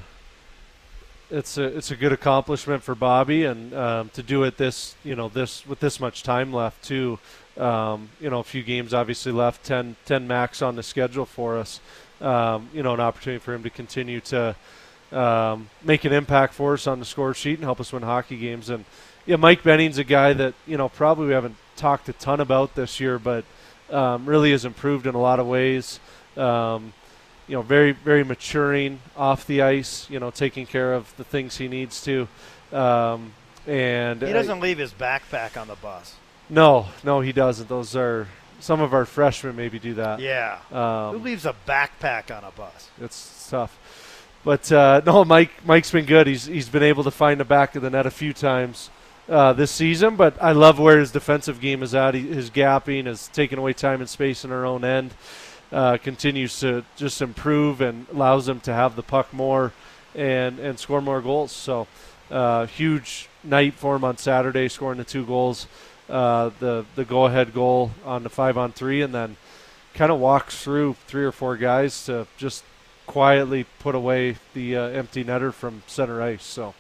it's 1.31 1.59
a 1.59 1.65
it's 1.65 1.91
a 1.91 1.97
good 1.97 2.12
accomplishment 2.12 2.82
for 2.82 2.94
Bobby, 2.94 3.44
and 3.44 3.73
um, 3.75 4.09
to 4.11 4.23
do 4.23 4.43
it 4.43 4.56
this 4.56 4.94
you 5.05 5.15
know 5.15 5.29
this 5.29 5.67
with 5.67 5.81
this 5.81 6.00
much 6.00 6.23
time 6.23 6.53
left 6.53 6.85
too. 6.85 7.19
Um, 7.56 8.09
you 8.21 8.31
know, 8.31 8.38
a 8.38 8.44
few 8.44 8.62
games 8.62 8.94
obviously 8.94 9.32
left, 9.32 9.65
10, 9.65 9.96
10 10.06 10.27
max 10.27 10.63
on 10.63 10.77
the 10.77 10.82
schedule 10.82 11.27
for 11.27 11.58
us. 11.58 11.81
Um, 12.20 12.70
you 12.72 12.82
know, 12.82 12.94
an 12.94 13.01
opportunity 13.01 13.39
for 13.39 13.53
him 13.53 13.63
to 13.65 13.70
continue 13.70 14.20
to 14.20 14.56
um, 15.13 15.69
make 15.82 16.05
an 16.05 16.13
impact 16.13 16.55
for 16.55 16.75
us 16.75 16.87
on 16.87 17.01
the 17.01 17.05
score 17.05 17.34
sheet 17.34 17.55
and 17.55 17.65
help 17.65 17.81
us 17.81 17.93
win 17.93 18.03
hockey 18.03 18.39
games. 18.39 18.70
And 18.70 18.84
yeah, 19.27 19.37
Mike 19.37 19.63
Benning's 19.63 19.99
a 19.99 20.05
guy 20.05 20.32
that 20.32 20.55
you 20.67 20.77
know 20.77 20.89
probably 20.89 21.27
we 21.27 21.32
haven't 21.32 21.56
talked 21.77 22.08
a 22.08 22.13
ton 22.15 22.41
about 22.41 22.75
this 22.75 23.01
year, 23.01 23.19
but 23.19 23.44
um, 23.91 24.27
really 24.27 24.53
has 24.53 24.65
improved 24.65 25.06
in 25.06 25.15
a 25.15 25.20
lot 25.20 25.41
of 25.41 25.46
ways. 25.46 26.01
Um, 26.37 26.93
you 27.51 27.57
know, 27.57 27.63
very 27.63 27.91
very 27.93 28.23
maturing 28.25 29.01
off 29.17 29.47
the 29.47 29.61
ice. 29.63 30.09
You 30.09 30.21
know, 30.21 30.31
taking 30.31 30.67
care 30.67 30.95
of 30.95 31.15
the 31.17 31.25
things 31.25 31.57
he 31.59 31.67
needs 31.69 32.03
to. 32.05 32.29
Um, 32.73 33.33
and 33.67 34.23
He 34.23 34.33
doesn't 34.33 34.61
leave 34.61 34.79
his 34.79 34.93
backpack 34.93 35.61
on 35.61 35.67
the 35.69 35.75
bus. 35.75 36.15
no, 36.49 36.87
no, 37.05 37.21
he 37.21 37.33
doesn't. 37.33 37.69
Those 37.69 37.95
are 37.97 38.27
some 38.61 38.81
of 38.81 38.95
our 38.95 39.05
freshmen 39.05 39.57
maybe 39.57 39.79
do 39.79 39.95
that. 39.95 40.21
Yeah. 40.21 40.59
Who 40.71 40.77
Um, 40.77 41.23
leaves 41.23 41.45
a 41.47 41.55
backpack 41.67 42.35
on 42.37 42.45
a 42.45 42.51
bus? 42.53 42.89
it's 43.01 43.49
tough. 43.51 43.77
But 44.45 44.71
uh, 44.73 45.03
no, 45.05 45.25
Mike. 45.25 45.51
Mike's 45.67 45.91
been 45.91 46.07
good. 46.07 46.27
He's 46.27 46.47
he's 46.47 46.69
been 46.69 46.83
able 46.85 47.05
to 47.05 47.11
find 47.11 47.39
the 47.41 47.45
back 47.45 47.75
of 47.77 47.83
the 47.83 47.91
net 47.91 48.07
a 48.07 48.11
few 48.11 48.33
times 48.33 48.89
uh, 49.29 49.53
this 49.53 49.71
season. 49.71 50.17
But 50.17 50.41
I 50.41 50.53
love 50.53 50.79
where 50.79 50.99
his 50.99 51.11
defensive 51.11 51.61
game 51.61 51.83
is 51.83 51.95
at. 51.95 52.15
He, 52.15 52.21
his 52.23 52.49
gapping 52.51 53.05
has 53.07 53.29
taking 53.29 53.59
away 53.59 53.73
time 53.75 54.01
and 54.01 54.09
space 54.09 54.45
in 54.45 54.51
our 54.53 54.65
own 54.65 54.85
end. 54.85 55.13
Uh, 55.72 55.96
continues 55.98 56.58
to 56.60 56.84
just 56.96 57.22
improve 57.22 57.81
and 57.81 58.06
allows 58.12 58.48
him 58.48 58.58
to 58.60 58.72
have 58.72 58.96
the 58.96 59.03
puck 59.05 59.32
more 59.32 59.72
and 60.15 60.58
and 60.58 60.79
score 60.79 61.00
more 61.00 61.20
goals. 61.20 61.53
So 61.53 61.86
uh, 62.31 62.67
huge 62.67 63.29
night 63.44 63.74
for 63.74 63.94
him 63.94 64.05
on 64.05 64.17
Saturday, 64.17 64.69
scoring 64.69 64.98
the 64.98 65.05
two 65.05 65.24
goals. 65.24 65.67
Uh, 66.08 66.50
the 66.58 66.84
the 66.96 67.05
go 67.05 67.27
ahead 67.27 67.55
goal 67.55 67.93
on 68.05 68.24
the 68.24 68.29
five 68.29 68.58
on 68.58 68.72
three, 68.72 69.00
and 69.00 69.15
then 69.15 69.36
kind 69.94 70.10
of 70.10 70.19
walks 70.19 70.62
through 70.62 70.96
three 71.06 71.24
or 71.24 71.32
four 71.32 71.56
guys 71.56 72.05
to 72.06 72.27
just 72.36 72.65
quietly 73.06 73.67
put 73.81 73.94
away 73.94 74.36
the 74.55 74.77
uh, 74.77 74.82
empty 74.82 75.24
netter 75.24 75.53
from 75.53 75.82
center 75.86 76.22
ice. 76.22 76.44
So 76.44 76.74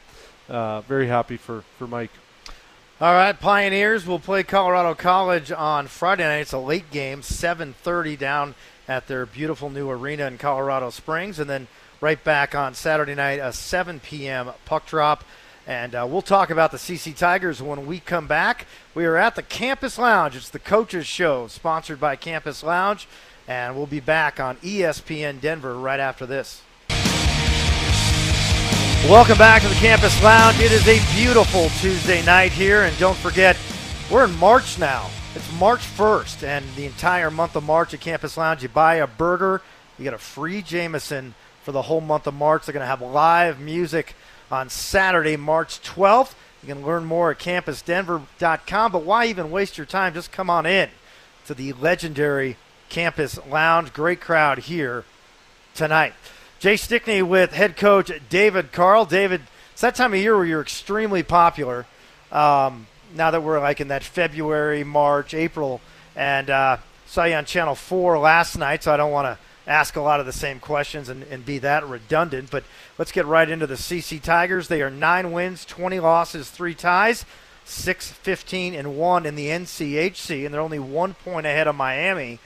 uh, 0.48 0.80
very 0.82 1.08
happy 1.08 1.36
for, 1.36 1.62
for 1.78 1.86
Mike. 1.86 2.10
All 3.00 3.14
right, 3.14 3.38
Pioneers 3.38 4.06
will 4.06 4.18
play 4.18 4.42
Colorado 4.42 4.94
College 4.94 5.50
on 5.50 5.86
Friday 5.86 6.22
night. 6.22 6.40
It's 6.40 6.52
a 6.52 6.58
late 6.58 6.90
game, 6.90 7.22
7:30 7.22 8.18
down 8.18 8.54
at 8.90 9.06
their 9.06 9.24
beautiful 9.24 9.70
new 9.70 9.88
arena 9.88 10.26
in 10.26 10.36
Colorado 10.36 10.90
Springs, 10.90 11.38
and 11.38 11.48
then 11.48 11.68
right 12.00 12.22
back 12.24 12.56
on 12.56 12.74
Saturday 12.74 13.14
night, 13.14 13.38
a 13.38 13.52
7 13.52 14.00
p.m. 14.00 14.50
puck 14.64 14.84
drop. 14.84 15.22
And 15.64 15.94
uh, 15.94 16.08
we'll 16.10 16.22
talk 16.22 16.50
about 16.50 16.72
the 16.72 16.76
CC 16.76 17.16
Tigers 17.16 17.62
when 17.62 17.86
we 17.86 18.00
come 18.00 18.26
back. 18.26 18.66
We 18.92 19.04
are 19.04 19.16
at 19.16 19.36
the 19.36 19.44
Campus 19.44 19.96
Lounge. 19.96 20.34
It's 20.34 20.48
the 20.48 20.58
Coaches 20.58 21.06
Show, 21.06 21.46
sponsored 21.46 22.00
by 22.00 22.16
Campus 22.16 22.64
Lounge, 22.64 23.06
and 23.46 23.76
we'll 23.76 23.86
be 23.86 24.00
back 24.00 24.40
on 24.40 24.56
ESPN 24.56 25.40
Denver 25.40 25.78
right 25.78 26.00
after 26.00 26.26
this. 26.26 26.62
Welcome 29.08 29.38
back 29.38 29.62
to 29.62 29.68
the 29.68 29.74
Campus 29.76 30.20
Lounge. 30.20 30.58
It 30.58 30.72
is 30.72 30.88
a 30.88 30.98
beautiful 31.14 31.68
Tuesday 31.78 32.24
night 32.26 32.50
here, 32.50 32.82
and 32.82 32.98
don't 32.98 33.16
forget, 33.16 33.56
we're 34.10 34.24
in 34.24 34.36
March 34.36 34.80
now. 34.80 35.08
It's 35.32 35.60
March 35.60 35.82
1st, 35.82 36.42
and 36.42 36.64
the 36.74 36.86
entire 36.86 37.30
month 37.30 37.54
of 37.54 37.62
March 37.62 37.94
at 37.94 38.00
Campus 38.00 38.36
Lounge, 38.36 38.64
you 38.64 38.68
buy 38.68 38.96
a 38.96 39.06
burger, 39.06 39.62
you 39.96 40.02
get 40.02 40.12
a 40.12 40.18
free 40.18 40.60
Jameson 40.60 41.34
for 41.62 41.70
the 41.70 41.82
whole 41.82 42.00
month 42.00 42.26
of 42.26 42.34
March. 42.34 42.66
They're 42.66 42.72
going 42.72 42.82
to 42.82 42.88
have 42.88 43.00
live 43.00 43.60
music 43.60 44.16
on 44.50 44.68
Saturday, 44.68 45.36
March 45.36 45.80
12th. 45.82 46.34
You 46.64 46.74
can 46.74 46.84
learn 46.84 47.04
more 47.04 47.30
at 47.30 47.38
campusdenver.com, 47.38 48.90
but 48.90 49.04
why 49.04 49.26
even 49.26 49.52
waste 49.52 49.78
your 49.78 49.86
time? 49.86 50.14
Just 50.14 50.32
come 50.32 50.50
on 50.50 50.66
in 50.66 50.88
to 51.46 51.54
the 51.54 51.74
legendary 51.74 52.56
Campus 52.88 53.38
Lounge. 53.48 53.92
Great 53.92 54.20
crowd 54.20 54.58
here 54.58 55.04
tonight. 55.76 56.12
Jay 56.58 56.76
Stickney 56.76 57.22
with 57.22 57.52
head 57.52 57.76
coach 57.76 58.10
David 58.28 58.72
Carle. 58.72 59.04
David, 59.06 59.42
it's 59.70 59.82
that 59.82 59.94
time 59.94 60.12
of 60.12 60.18
year 60.18 60.36
where 60.36 60.44
you're 60.44 60.60
extremely 60.60 61.22
popular. 61.22 61.86
Um, 62.32 62.88
now 63.14 63.30
that 63.30 63.42
we're 63.42 63.60
like 63.60 63.80
in 63.80 63.88
that 63.88 64.04
February, 64.04 64.84
March, 64.84 65.34
April, 65.34 65.80
and 66.16 66.50
uh, 66.50 66.76
saw 67.06 67.24
you 67.24 67.34
on 67.34 67.44
Channel 67.44 67.74
4 67.74 68.18
last 68.18 68.56
night, 68.56 68.82
so 68.84 68.92
I 68.92 68.96
don't 68.96 69.12
want 69.12 69.26
to 69.26 69.38
ask 69.70 69.96
a 69.96 70.00
lot 70.00 70.20
of 70.20 70.26
the 70.26 70.32
same 70.32 70.58
questions 70.58 71.08
and, 71.08 71.22
and 71.24 71.44
be 71.44 71.58
that 71.58 71.86
redundant. 71.86 72.50
But 72.50 72.64
let's 72.98 73.12
get 73.12 73.26
right 73.26 73.48
into 73.48 73.66
the 73.66 73.74
CC 73.74 74.20
Tigers. 74.20 74.68
They 74.68 74.82
are 74.82 74.90
nine 74.90 75.32
wins, 75.32 75.64
20 75.64 76.00
losses, 76.00 76.50
three 76.50 76.74
ties, 76.74 77.24
6 77.64 78.10
15 78.10 78.74
and 78.74 78.96
1 78.96 79.26
in 79.26 79.36
the 79.36 79.46
NCHC, 79.46 80.44
and 80.44 80.52
they're 80.52 80.60
only 80.60 80.78
one 80.78 81.14
point 81.14 81.46
ahead 81.46 81.68
of 81.68 81.76
Miami. 81.76 82.38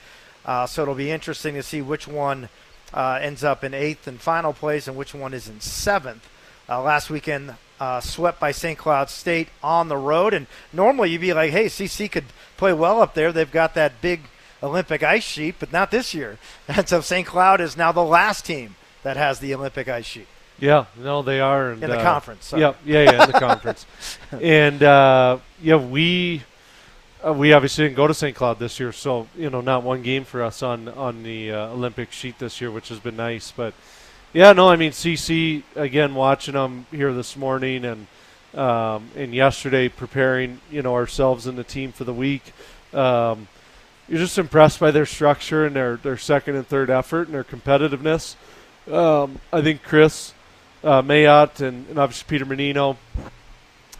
Uh, 0.44 0.66
so 0.66 0.82
it'll 0.82 0.94
be 0.94 1.10
interesting 1.10 1.54
to 1.54 1.62
see 1.62 1.80
which 1.80 2.06
one 2.06 2.48
uh, 2.92 3.18
ends 3.20 3.42
up 3.42 3.64
in 3.64 3.72
eighth 3.72 4.06
and 4.06 4.20
final 4.20 4.52
place, 4.52 4.86
and 4.86 4.96
which 4.96 5.14
one 5.14 5.32
is 5.32 5.48
in 5.48 5.60
seventh. 5.60 6.28
Uh, 6.68 6.82
last 6.82 7.10
weekend, 7.10 7.54
uh, 7.80 8.00
swept 8.00 8.40
by 8.40 8.52
St. 8.52 8.78
Cloud 8.78 9.10
State 9.10 9.48
on 9.62 9.88
the 9.88 9.96
road, 9.96 10.34
and 10.34 10.46
normally 10.72 11.10
you'd 11.10 11.20
be 11.20 11.32
like, 11.32 11.50
"Hey, 11.50 11.66
CC 11.66 12.10
could 12.10 12.24
play 12.56 12.72
well 12.72 13.00
up 13.00 13.14
there. 13.14 13.32
They've 13.32 13.50
got 13.50 13.74
that 13.74 14.00
big 14.00 14.22
Olympic 14.62 15.02
ice 15.02 15.24
sheet, 15.24 15.56
but 15.58 15.72
not 15.72 15.90
this 15.90 16.14
year." 16.14 16.38
And 16.68 16.88
so 16.88 17.00
St. 17.00 17.26
Cloud 17.26 17.60
is 17.60 17.76
now 17.76 17.92
the 17.92 18.04
last 18.04 18.44
team 18.44 18.76
that 19.02 19.16
has 19.16 19.38
the 19.38 19.54
Olympic 19.54 19.88
ice 19.88 20.06
sheet. 20.06 20.28
Yeah, 20.58 20.86
no, 20.96 21.22
they 21.22 21.40
are 21.40 21.72
and, 21.72 21.82
in 21.82 21.90
the 21.90 21.98
uh, 21.98 22.02
conference. 22.02 22.46
Sorry. 22.46 22.62
Yeah, 22.62 22.74
yeah, 22.84 23.02
yeah, 23.02 23.24
in 23.24 23.32
the 23.32 23.40
conference. 23.40 23.86
And 24.40 24.82
uh, 24.82 25.38
yeah, 25.60 25.76
we 25.76 26.42
uh, 27.24 27.32
we 27.32 27.52
obviously 27.52 27.84
didn't 27.84 27.96
go 27.96 28.06
to 28.06 28.14
St. 28.14 28.36
Cloud 28.36 28.58
this 28.58 28.78
year, 28.78 28.92
so 28.92 29.26
you 29.36 29.50
know, 29.50 29.60
not 29.60 29.82
one 29.82 30.02
game 30.02 30.24
for 30.24 30.42
us 30.42 30.62
on 30.62 30.88
on 30.88 31.22
the 31.22 31.52
uh, 31.52 31.68
Olympic 31.68 32.12
sheet 32.12 32.38
this 32.38 32.60
year, 32.60 32.70
which 32.70 32.88
has 32.88 33.00
been 33.00 33.16
nice. 33.16 33.50
But 33.50 33.74
yeah, 34.34 34.52
no, 34.52 34.68
I 34.68 34.76
mean 34.76 34.92
CC 34.92 35.62
again, 35.74 36.14
watching 36.14 36.54
them 36.54 36.86
here 36.90 37.12
this 37.14 37.36
morning 37.36 37.84
and 37.84 38.06
um, 38.54 39.10
and 39.16 39.34
yesterday, 39.34 39.88
preparing 39.88 40.60
you 40.70 40.82
know 40.82 40.94
ourselves 40.94 41.46
and 41.46 41.56
the 41.56 41.64
team 41.64 41.92
for 41.92 42.04
the 42.04 42.12
week. 42.12 42.52
Um, 42.92 43.48
you're 44.06 44.18
just 44.18 44.36
impressed 44.36 44.78
by 44.78 44.90
their 44.90 45.06
structure 45.06 45.64
and 45.64 45.74
their 45.74 45.96
their 45.96 46.18
second 46.18 46.56
and 46.56 46.66
third 46.66 46.90
effort 46.90 47.28
and 47.28 47.34
their 47.34 47.44
competitiveness. 47.44 48.36
Um, 48.92 49.40
I 49.50 49.62
think 49.62 49.82
Kris 49.82 50.34
uh, 50.82 51.00
Mayotte 51.00 51.60
and, 51.66 51.88
and 51.88 51.98
obviously 51.98 52.26
Peter 52.28 52.44
Mannino 52.44 52.98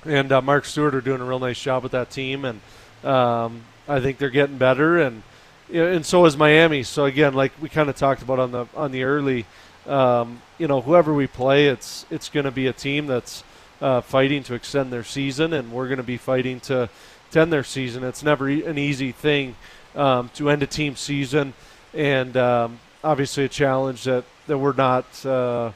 and 0.05 0.31
uh, 0.31 0.43
Mark 0.43 0.67
Stuart 0.67 0.95
are 0.95 1.01
doing 1.01 1.23
a 1.23 1.25
real 1.25 1.39
nice 1.39 1.59
job 1.59 1.83
with 1.83 1.93
that 1.93 2.11
team 2.11 2.45
and 2.45 2.61
um, 3.05 3.63
I 3.89 4.01
think 4.01 4.19
they're 4.19 4.31
getting 4.31 4.57
better, 4.57 4.99
and 4.99 5.23
and 5.73 6.05
so 6.05 6.25
is 6.25 6.37
Miami. 6.37 6.83
So 6.83 7.05
again, 7.05 7.35
like 7.35 7.53
we 7.61 7.69
kind 7.69 7.91
of 7.91 7.97
talked 7.97 8.23
about 8.23 8.39
on 8.39 8.51
the 8.51 8.67
on 8.75 8.93
the 8.93 9.05
early, 9.05 9.47
um, 9.87 10.41
you 10.59 10.67
know, 10.67 10.81
whoever 10.81 11.13
we 11.13 11.27
play, 11.27 11.69
it's 11.69 12.07
it's 12.11 12.29
going 12.29 12.45
to 12.45 12.51
be 12.51 12.67
a 12.67 12.73
team 12.73 13.07
that's 13.07 13.45
uh, 13.81 14.01
fighting 14.01 14.43
to 14.45 14.55
extend 14.55 14.93
their 14.93 15.05
season, 15.05 15.53
and 15.53 15.73
we're 15.73 15.87
going 15.87 15.99
to 15.99 16.03
be 16.03 16.17
fighting 16.17 16.61
to, 16.61 16.89
to 17.33 17.41
end 17.41 17.53
their 17.53 17.65
season. 17.65 18.05
It's 18.05 18.23
never 18.23 18.49
an 18.49 18.79
easy 18.79 19.13
thing 19.13 19.57
um, 19.95 20.31
to 20.35 20.51
end 20.51 20.63
a 20.63 20.67
team 20.67 20.97
season, 20.97 21.55
and 21.93 22.37
um, 22.37 22.81
obviously 23.03 23.45
a 23.45 23.49
challenge 23.49 24.05
that 24.05 24.25
that 24.47 24.59
we're 24.59 24.75
not. 24.75 25.27
Uh, 25.27 25.73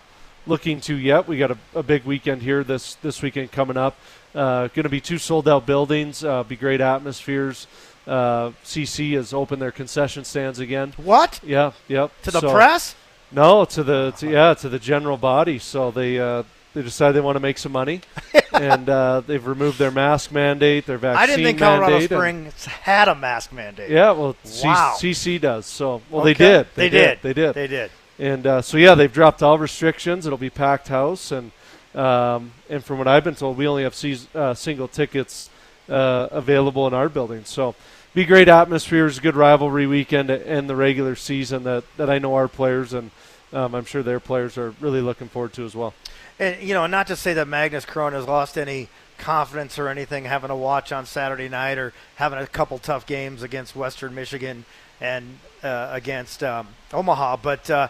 looking 0.46 0.80
to 0.80 0.94
yet. 0.96 1.28
We 1.28 1.36
got 1.36 1.50
a, 1.50 1.58
a, 1.74 1.82
big 1.82 2.04
weekend 2.04 2.40
here 2.40 2.64
this 2.64 2.94
this 2.96 3.20
weekend 3.20 3.52
coming 3.52 3.76
up. 3.76 3.96
Uh, 4.34 4.68
going 4.68 4.84
to 4.84 4.88
be 4.88 5.00
two 5.00 5.18
sold 5.18 5.46
out 5.46 5.66
buildings. 5.66 6.24
Uh, 6.24 6.42
be 6.42 6.56
great 6.56 6.80
atmospheres. 6.80 7.66
Uh, 8.06 8.52
CC 8.64 9.12
has 9.12 9.34
opened 9.34 9.60
their 9.60 9.70
concession 9.70 10.24
stands 10.24 10.58
again. 10.58 10.94
What? 10.96 11.40
Yeah. 11.44 11.72
Yep. 11.88 12.22
To 12.22 12.30
the 12.30 12.40
so, 12.40 12.50
press? 12.50 12.94
No, 13.30 13.64
to 13.64 13.82
the 13.82 14.12
to, 14.18 14.30
yeah 14.30 14.54
to 14.54 14.68
the 14.68 14.78
general 14.78 15.16
body. 15.16 15.58
So 15.58 15.90
they 15.90 16.18
uh, 16.18 16.44
they 16.74 16.82
decided 16.82 17.16
they 17.16 17.20
want 17.20 17.36
to 17.36 17.40
make 17.40 17.58
some 17.58 17.72
money, 17.72 18.00
and 18.52 18.88
uh, 18.88 19.22
they've 19.26 19.46
removed 19.46 19.78
their 19.78 19.90
mask 19.90 20.32
mandate, 20.32 20.86
their 20.86 20.98
vaccine. 20.98 21.22
I 21.22 21.26
didn't 21.26 21.44
think 21.44 21.58
Colorado 21.58 22.00
Springs 22.00 22.64
had 22.64 23.08
a 23.08 23.14
mask 23.14 23.52
mandate. 23.52 23.90
Yeah, 23.90 24.12
well, 24.12 24.36
wow. 24.62 24.96
CC 24.98 25.40
does. 25.40 25.66
So 25.66 26.02
well, 26.10 26.22
okay. 26.22 26.32
they 26.32 26.34
did. 26.34 26.66
They, 26.74 26.88
they 26.88 26.88
did. 26.88 27.06
did. 27.06 27.22
They 27.22 27.32
did. 27.32 27.54
They 27.54 27.66
did. 27.66 27.90
And 28.18 28.46
uh, 28.46 28.62
so 28.62 28.76
yeah, 28.76 28.94
they've 28.94 29.12
dropped 29.12 29.42
all 29.42 29.58
restrictions. 29.58 30.26
It'll 30.26 30.38
be 30.38 30.50
packed 30.50 30.88
house, 30.88 31.30
and 31.30 31.52
um, 31.94 32.52
and 32.68 32.84
from 32.84 32.98
what 32.98 33.08
I've 33.08 33.24
been 33.24 33.34
told, 33.34 33.56
we 33.56 33.66
only 33.66 33.84
have 33.84 33.96
uh, 34.34 34.54
single 34.54 34.88
tickets 34.88 35.50
uh, 35.88 36.28
available 36.30 36.86
in 36.86 36.94
our 36.94 37.08
building. 37.08 37.44
So 37.44 37.74
be 38.18 38.24
great 38.24 38.48
atmospheres, 38.48 39.20
good 39.20 39.36
rivalry 39.36 39.86
weekend 39.86 40.28
end 40.28 40.68
the 40.68 40.74
regular 40.74 41.14
season 41.14 41.62
that, 41.62 41.84
that 41.96 42.10
I 42.10 42.18
know 42.18 42.34
our 42.34 42.48
players 42.48 42.92
and 42.92 43.12
um, 43.52 43.76
I'm 43.76 43.84
sure 43.84 44.02
their 44.02 44.18
players 44.18 44.58
are 44.58 44.74
really 44.80 45.00
looking 45.00 45.28
forward 45.28 45.52
to 45.52 45.64
as 45.64 45.76
well. 45.76 45.94
And 46.40 46.60
you 46.60 46.74
know, 46.74 46.84
not 46.88 47.06
to 47.06 47.16
say 47.16 47.32
that 47.34 47.46
Magnus 47.46 47.86
Chrona 47.86 48.14
has 48.14 48.26
lost 48.26 48.58
any 48.58 48.88
confidence 49.18 49.78
or 49.78 49.86
anything 49.86 50.24
having 50.24 50.50
a 50.50 50.56
watch 50.56 50.90
on 50.90 51.06
Saturday 51.06 51.48
night 51.48 51.78
or 51.78 51.92
having 52.16 52.40
a 52.40 52.46
couple 52.48 52.80
tough 52.80 53.06
games 53.06 53.44
against 53.44 53.76
Western 53.76 54.16
Michigan 54.16 54.64
and 55.00 55.38
uh, 55.62 55.90
against 55.92 56.42
um, 56.42 56.66
Omaha, 56.92 57.36
but 57.36 57.70
uh, 57.70 57.86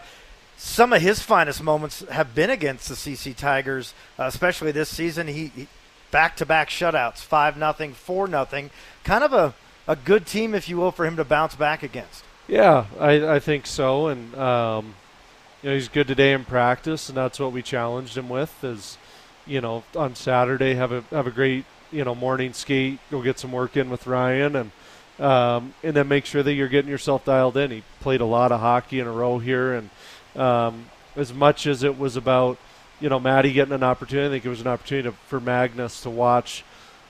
some 0.58 0.92
of 0.92 1.00
his 1.00 1.22
finest 1.22 1.62
moments 1.62 2.04
have 2.10 2.34
been 2.34 2.50
against 2.50 2.90
the 2.90 2.96
CC 2.96 3.34
Tigers, 3.34 3.94
uh, 4.18 4.24
especially 4.24 4.72
this 4.72 4.90
season. 4.90 5.26
He 5.26 5.68
back-to-back 6.10 6.68
shutouts, 6.68 7.20
five 7.20 7.56
nothing, 7.56 7.94
four 7.94 8.28
nothing. 8.28 8.70
Kind 9.04 9.24
of 9.24 9.32
a, 9.32 9.54
a 9.88 9.96
good 9.96 10.26
team, 10.26 10.54
if 10.54 10.68
you 10.68 10.76
will, 10.76 10.92
for 10.92 11.06
him 11.06 11.16
to 11.16 11.24
bounce 11.24 11.56
back 11.56 11.82
against. 11.82 12.22
Yeah, 12.46 12.86
I, 13.00 13.34
I 13.34 13.38
think 13.40 13.66
so, 13.66 14.06
and 14.06 14.34
um, 14.36 14.94
you 15.62 15.70
know 15.70 15.74
he's 15.74 15.88
good 15.88 16.06
today 16.06 16.32
in 16.32 16.44
practice, 16.44 17.08
and 17.08 17.16
that's 17.16 17.40
what 17.40 17.52
we 17.52 17.62
challenged 17.62 18.16
him 18.16 18.28
with. 18.28 18.62
Is 18.62 18.96
you 19.46 19.60
know 19.60 19.82
on 19.96 20.14
Saturday 20.14 20.74
have 20.74 20.92
a 20.92 21.02
have 21.10 21.26
a 21.26 21.30
great 21.30 21.64
you 21.90 22.04
know 22.04 22.14
morning 22.14 22.52
skate, 22.52 23.00
go 23.10 23.22
get 23.22 23.38
some 23.38 23.50
work 23.50 23.76
in 23.76 23.90
with 23.90 24.06
Ryan, 24.06 24.56
and 24.56 24.70
um, 25.18 25.74
and 25.82 25.96
then 25.96 26.08
make 26.08 26.26
sure 26.26 26.42
that 26.42 26.52
you're 26.52 26.68
getting 26.68 26.90
yourself 26.90 27.24
dialed 27.24 27.56
in. 27.56 27.70
He 27.70 27.82
played 28.00 28.20
a 28.20 28.26
lot 28.26 28.52
of 28.52 28.60
hockey 28.60 29.00
in 29.00 29.06
a 29.06 29.12
row 29.12 29.38
here, 29.38 29.74
and 29.74 29.90
um, 30.36 30.86
as 31.16 31.34
much 31.34 31.66
as 31.66 31.82
it 31.82 31.98
was 31.98 32.16
about 32.16 32.58
you 33.00 33.08
know 33.08 33.18
Maddie 33.18 33.52
getting 33.52 33.74
an 33.74 33.82
opportunity, 33.82 34.26
I 34.26 34.30
think 34.30 34.46
it 34.46 34.50
was 34.50 34.60
an 34.60 34.68
opportunity 34.68 35.08
to, 35.08 35.14
for 35.26 35.40
Magnus 35.40 36.02
to 36.02 36.10
watch 36.10 36.64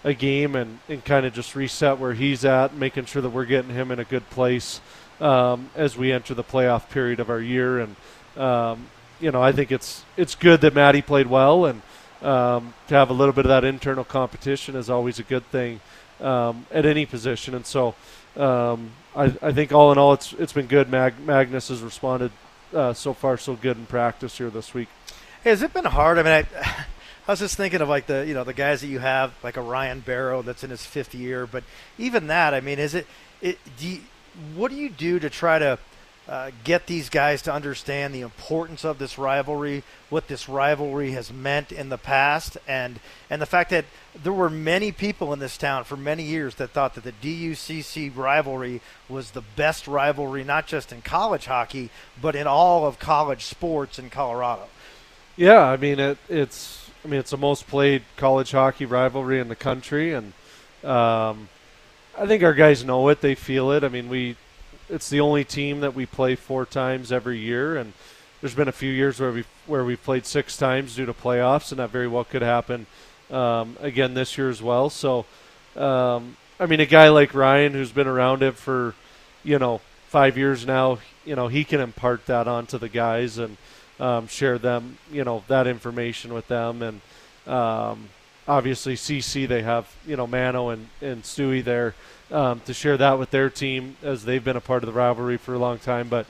a 0.05 0.15
game 0.15 0.55
and, 0.55 0.79
and 0.89 1.05
kind 1.05 1.27
of 1.27 1.33
just 1.33 1.55
reset 1.55 1.99
where 1.99 2.15
he's 2.15 2.45
at, 2.45 2.75
making 2.75 3.07
sure 3.07 3.23
that 3.23 3.31
we're 3.31 3.45
getting 3.45 3.71
him 3.71 3.91
in 3.91 3.99
a 3.99 4.05
good 4.05 4.29
place 4.31 4.81
um, 5.21 5.71
as 5.75 5.97
we 5.97 6.13
enter 6.13 6.35
the 6.35 6.45
playoff 6.45 6.89
period 6.91 7.21
of 7.21 7.31
our 7.31 7.41
year. 7.41 7.81
And 7.81 7.97
um, 8.37 8.87
you 9.21 9.33
know, 9.33 9.43
I 9.43 9.53
think 9.53 9.73
it's 9.73 10.05
it's 10.17 10.35
good 10.35 10.61
that 10.61 10.75
Maddie 10.75 11.03
played 11.03 11.27
well, 11.27 11.67
and 11.67 11.83
um, 12.23 12.75
to 12.89 12.95
have 12.95 13.11
a 13.11 13.13
little 13.13 13.33
bit 13.33 13.45
of 13.45 13.49
that 13.49 13.65
internal 13.65 14.05
competition 14.05 14.77
is 14.77 14.89
always 14.89 15.19
a 15.19 15.23
good 15.23 15.45
thing 15.51 15.81
um, 16.21 16.67
at 16.71 16.87
any 16.87 17.07
position. 17.07 17.55
And 17.55 17.67
so, 17.67 17.95
um, 18.37 18.93
I, 19.17 19.35
I, 19.43 19.53
think 19.53 19.73
all 19.73 19.93
in 19.93 19.99
all, 19.99 20.13
it's 20.13 20.33
it's 20.35 20.53
been 20.53 20.67
good. 20.67 20.89
Mag- 20.89 21.19
Magnus 21.21 21.69
has 21.69 21.83
responded 21.83 22.31
uh, 22.75 22.93
so 22.93 23.13
far 23.13 23.37
so 23.37 23.55
good 23.55 23.77
in 23.77 23.87
practice 23.87 24.39
here 24.39 24.51
this 24.51 24.75
week. 24.75 24.89
Has 25.45 25.63
it 25.63 25.73
been 25.73 25.85
hard? 25.85 26.19
I 26.19 26.23
mean, 26.23 26.33
I, 26.33 26.87
I 27.29 27.33
was 27.33 27.41
just 27.41 27.59
thinking 27.59 27.83
of 27.83 27.91
like 27.91 28.07
the 28.07 28.27
you 28.27 28.33
know 28.33 28.43
the 28.43 28.55
guys 28.55 28.81
that 28.81 28.87
you 28.87 29.01
have, 29.01 29.35
like 29.45 29.59
a 29.59 29.61
Ryan 29.61 30.01
Barrow 30.01 30.41
that's 30.41 30.65
in 30.65 30.71
his 30.71 30.87
fifth 30.87 31.15
year. 31.15 31.47
But 31.47 31.63
even 31.99 32.29
that, 32.29 32.55
I 32.55 32.63
mean, 32.63 32.79
is 32.79 32.95
it? 32.95 33.07
it 33.43 33.59
do 33.79 33.87
you, 33.87 34.01
what 34.57 34.71
do 34.71 34.77
you 34.79 34.89
do 34.89 35.19
to 35.19 35.29
try 35.29 35.59
to 35.59 35.79
uh, 36.27 36.53
get 36.65 36.87
these 36.87 37.11
guys 37.11 37.43
to 37.43 37.53
understand 37.53 38.15
the 38.15 38.23
importance 38.23 38.83
of 38.83 38.99
this 38.99 39.19
rivalry, 39.19 39.83
what 40.09 40.29
this 40.29 40.49
rivalry 40.49 41.11
has 41.11 41.31
meant 41.31 41.71
in 41.71 41.91
the 41.91 41.99
past, 41.99 42.57
and 42.67 42.99
and 43.29 43.43
the 43.43 43.47
fact 43.47 43.69
that 43.71 43.85
there 44.15 44.33
were 44.33 44.49
many 44.49 44.91
people 44.91 45.31
in 45.35 45.39
this 45.39 45.59
town 45.59 45.85
for 45.85 45.99
many 45.99 46.23
years 46.23 46.55
that 46.55 46.71
thought 46.71 46.95
that 46.95 47.05
the 47.05 47.13
DUCC 47.13 48.17
rivalry 48.17 48.81
was 49.07 49.33
the 49.33 49.45
best 49.55 49.87
rivalry, 49.87 50.45
not 50.45 50.67
just 50.67 50.93
in 50.93 51.03
college 51.03 51.45
hockey, 51.45 51.91
but 52.23 52.35
in 52.35 52.47
all 52.47 52.87
of 52.87 52.99
college 52.99 53.45
sports 53.45 53.99
in 53.99 54.09
Colorado. 54.09 54.69
Yeah, 55.37 55.61
I 55.61 55.77
mean 55.77 56.01
it, 56.01 56.17
it's 56.31 56.88
I 57.05 57.09
mean 57.09 57.21
it's 57.21 57.31
the 57.31 57.37
most 57.37 57.67
played 57.67 58.03
college 58.17 58.53
hockey 58.53 58.85
rivalry 58.85 59.41
in 59.41 59.49
the 59.49 59.57
country, 59.57 60.13
and 60.13 60.33
um, 60.85 61.49
I 62.19 62.27
think 62.27 62.43
our 62.43 62.55
guys 62.55 62.85
know 62.85 63.09
it. 63.09 63.21
They 63.21 63.35
feel 63.35 63.71
it. 63.71 63.85
I 63.85 63.89
mean 63.89 64.09
we 64.09 64.37
it's 64.89 65.11
the 65.11 65.21
only 65.21 65.45
team 65.45 65.81
that 65.81 65.95
we 65.95 66.07
play 66.07 66.35
four 66.35 66.65
times 66.65 67.13
every 67.13 67.39
year, 67.39 67.77
and 67.77 67.93
there's 68.41 68.55
been 68.55 68.69
a 68.69 68.73
few 68.73 68.91
years 68.91 69.21
where 69.21 69.33
we 69.33 69.45
where 69.67 69.85
we've 69.85 70.03
played 70.03 70.27
six 70.27 70.57
times 70.57 70.97
due 70.97 71.07
to 71.07 71.13
playoffs, 71.13 71.71
and 71.71 71.79
that 71.79 71.91
very 71.91 72.09
well 72.09 72.25
could 72.25 72.43
happen 72.43 72.87
um, 73.31 73.77
again 73.81 74.15
this 74.15 74.39
year 74.39 74.49
as 74.49 74.63
well. 74.63 74.91
So, 74.91 75.27
um, 75.77 76.37
I 76.59 76.67
mean, 76.67 76.81
a 76.81 76.87
guy 76.87 77.09
like 77.09 77.35
Ryan, 77.35 77.73
who's 77.73 77.93
been 77.93 78.07
around 78.07 78.43
it 78.43 78.57
for, 78.57 78.95
you 79.45 79.59
know, 79.59 79.81
five 80.09 80.39
years 80.39 80.67
now, 80.67 80.99
you 81.25 81.37
know, 81.37 81.49
he 81.49 81.65
can 81.65 81.81
impart 81.81 82.27
that 82.27 82.49
onto 82.49 82.79
the 82.79 82.89
guys 82.89 83.39
and 83.39 83.57
um, 84.01 84.27
share 84.27 84.59
them, 84.59 84.99
you 85.13 85.25
know, 85.25 85.45
that 85.49 85.67
information 85.67 86.33
with 86.33 86.49
them. 86.49 86.83
And 86.83 87.01
um, 87.53 88.09
obviously, 88.47 88.95
CC, 88.95 89.47
they 89.47 89.63
have, 89.63 89.89
you 90.07 90.17
know, 90.17 90.27
Mano 90.27 90.71
and, 90.71 90.89
and 91.01 91.23
Stewie 91.23 91.65
there 91.65 91.95
um, 92.31 92.61
to 92.61 92.75
share 92.75 92.97
that 92.97 93.19
with 93.19 93.31
their 93.31 93.51
team 93.51 93.97
as 94.03 94.25
they've 94.25 94.45
been 94.45 94.57
a 94.57 94.61
part 94.61 94.83
of 94.83 94.87
the 94.87 94.93
rivalry 94.93 95.37
for 95.37 95.55
a 95.55 95.59
long 95.59 95.79
time. 95.79 96.09
But, 96.09 96.27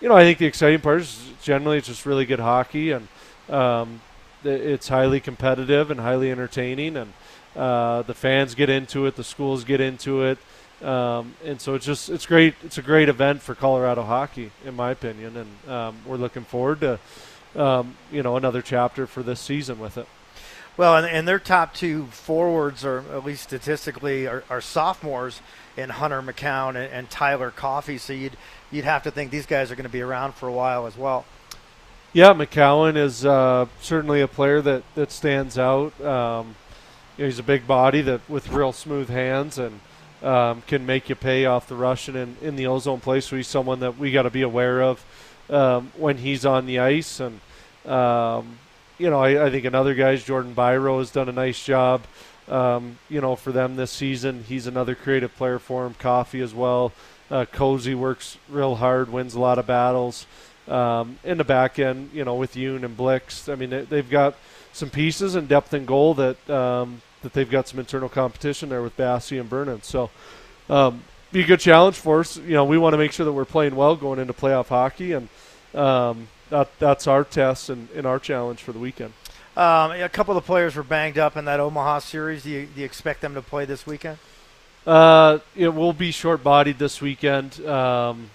you 0.00 0.08
know, 0.08 0.16
I 0.16 0.22
think 0.22 0.38
the 0.38 0.46
exciting 0.46 0.80
part 0.80 1.00
is 1.00 1.30
generally 1.42 1.78
it's 1.78 1.88
just 1.88 2.06
really 2.06 2.26
good 2.26 2.40
hockey 2.40 2.92
and 2.92 3.08
um, 3.48 4.00
it's 4.44 4.88
highly 4.88 5.20
competitive 5.20 5.90
and 5.90 6.00
highly 6.00 6.30
entertaining. 6.30 6.96
And, 6.96 7.12
uh, 7.54 8.02
the 8.02 8.14
fans 8.14 8.54
get 8.54 8.70
into 8.70 9.06
it, 9.06 9.16
the 9.16 9.24
schools 9.24 9.64
get 9.64 9.80
into 9.80 10.22
it, 10.22 10.38
um, 10.82 11.34
and 11.44 11.60
so 11.60 11.74
it's 11.74 11.86
just 11.86 12.10
it's 12.10 12.26
great. 12.26 12.54
It's 12.64 12.78
a 12.78 12.82
great 12.82 13.08
event 13.08 13.42
for 13.42 13.54
Colorado 13.54 14.02
hockey, 14.02 14.50
in 14.64 14.74
my 14.74 14.90
opinion, 14.90 15.36
and 15.36 15.70
um, 15.70 15.96
we're 16.04 16.16
looking 16.16 16.44
forward 16.44 16.80
to 16.80 16.98
um, 17.54 17.96
you 18.10 18.22
know 18.22 18.36
another 18.36 18.62
chapter 18.62 19.06
for 19.06 19.22
this 19.22 19.40
season 19.40 19.78
with 19.78 19.96
it. 19.96 20.06
Well, 20.76 20.96
and, 20.96 21.06
and 21.06 21.28
their 21.28 21.38
top 21.38 21.74
two 21.74 22.06
forwards, 22.06 22.84
are 22.84 23.04
at 23.12 23.24
least 23.24 23.42
statistically, 23.42 24.26
are, 24.26 24.42
are 24.48 24.62
sophomores 24.62 25.40
in 25.76 25.90
Hunter 25.90 26.22
McCown 26.22 26.70
and, 26.70 26.92
and, 26.92 27.10
Tyler 27.10 27.50
Coffey. 27.50 27.98
So 27.98 28.12
you'd 28.12 28.36
you'd 28.70 28.84
have 28.84 29.02
to 29.02 29.10
think 29.10 29.30
these 29.30 29.46
guys 29.46 29.70
are 29.70 29.76
going 29.76 29.84
to 29.84 29.92
be 29.92 30.00
around 30.00 30.34
for 30.34 30.48
a 30.48 30.52
while 30.52 30.86
as 30.86 30.96
well. 30.96 31.26
Yeah, 32.14 32.32
McCown 32.32 32.96
is 32.96 33.24
uh, 33.24 33.66
certainly 33.80 34.20
a 34.20 34.28
player 34.28 34.60
that 34.62 34.82
that 34.94 35.12
stands 35.12 35.58
out. 35.58 35.98
Um, 36.00 36.56
you 37.16 37.24
know, 37.24 37.28
he's 37.28 37.38
a 37.38 37.44
big 37.44 37.66
body 37.66 38.00
that 38.02 38.28
with 38.28 38.48
real 38.48 38.72
smooth 38.72 39.10
hands 39.10 39.58
and 39.58 39.80
um, 40.22 40.62
can 40.66 40.86
make 40.86 41.08
you 41.08 41.14
pay 41.14 41.46
off 41.46 41.68
the 41.68 41.74
Russian 41.74 42.16
in, 42.16 42.36
in 42.40 42.56
the 42.56 42.66
ozone 42.66 43.00
place, 43.00 43.26
So 43.26 43.36
he's 43.36 43.48
someone 43.48 43.80
that 43.80 43.98
we 43.98 44.12
got 44.12 44.22
to 44.22 44.30
be 44.30 44.42
aware 44.42 44.82
of 44.82 45.04
um, 45.50 45.92
when 45.96 46.18
he's 46.18 46.46
on 46.46 46.66
the 46.66 46.78
ice. 46.78 47.20
And 47.20 47.40
um, 47.90 48.58
you 48.98 49.10
know, 49.10 49.20
I, 49.20 49.46
I, 49.46 49.50
think 49.50 49.64
another 49.64 49.94
guy's 49.94 50.22
Jordan 50.22 50.54
Byro 50.54 50.98
has 51.00 51.10
done 51.10 51.28
a 51.28 51.32
nice 51.32 51.62
job. 51.64 52.02
Um, 52.48 52.98
you 53.08 53.20
know, 53.20 53.34
for 53.36 53.50
them 53.50 53.76
this 53.76 53.90
season, 53.90 54.44
he's 54.44 54.66
another 54.66 54.94
creative 54.94 55.34
player 55.34 55.58
for 55.58 55.86
him. 55.86 55.94
Coffey 55.94 56.40
as 56.40 56.54
well. 56.54 56.92
Uh, 57.30 57.44
Cozy 57.46 57.94
works 57.94 58.36
real 58.48 58.76
hard, 58.76 59.10
wins 59.10 59.34
a 59.34 59.40
lot 59.40 59.58
of 59.58 59.66
battles. 59.66 60.26
Um, 60.68 61.18
in 61.24 61.38
the 61.38 61.44
back 61.44 61.78
end, 61.78 62.10
you 62.12 62.24
know, 62.24 62.34
with 62.34 62.54
Yoon 62.54 62.84
and 62.84 62.96
Blix, 62.96 63.48
I 63.48 63.56
mean, 63.56 63.70
they, 63.70 63.82
they've 63.82 64.08
got 64.08 64.36
some 64.72 64.90
pieces 64.90 65.34
and 65.34 65.48
depth 65.48 65.72
and 65.72 65.86
goal 65.86 66.14
that 66.14 66.50
um, 66.50 67.02
that 67.22 67.32
they've 67.32 67.50
got 67.50 67.68
some 67.68 67.78
internal 67.78 68.08
competition 68.08 68.68
there 68.68 68.82
with 68.82 68.96
Basse 68.96 69.32
and 69.32 69.48
Vernon. 69.48 69.82
So, 69.82 70.10
um, 70.68 71.02
be 71.32 71.42
a 71.42 71.46
good 71.46 71.60
challenge 71.60 71.96
for 71.96 72.20
us. 72.20 72.36
You 72.36 72.54
know, 72.54 72.64
we 72.64 72.78
want 72.78 72.92
to 72.92 72.98
make 72.98 73.12
sure 73.12 73.24
that 73.24 73.32
we're 73.32 73.44
playing 73.44 73.74
well 73.74 73.96
going 73.96 74.18
into 74.18 74.32
playoff 74.32 74.68
hockey, 74.68 75.12
and 75.12 75.28
um, 75.74 76.28
that 76.50 76.68
that's 76.78 77.06
our 77.06 77.24
test 77.24 77.70
and, 77.70 77.88
and 77.96 78.06
our 78.06 78.18
challenge 78.18 78.62
for 78.62 78.72
the 78.72 78.78
weekend. 78.78 79.14
Um, 79.56 79.92
a 79.92 80.08
couple 80.08 80.36
of 80.36 80.42
the 80.42 80.46
players 80.46 80.76
were 80.76 80.82
banged 80.82 81.18
up 81.18 81.36
in 81.36 81.44
that 81.44 81.60
Omaha 81.60 82.00
series. 82.00 82.42
Do 82.42 82.50
you, 82.50 82.66
do 82.66 82.80
you 82.80 82.86
expect 82.86 83.20
them 83.20 83.34
to 83.34 83.42
play 83.42 83.64
this 83.64 83.86
weekend? 83.86 84.18
Uh, 84.86 85.38
it 85.54 85.68
will 85.68 85.92
be 85.92 86.10
short-bodied 86.10 86.78
this 86.78 87.00
weekend. 87.00 87.64
Um, 87.66 88.30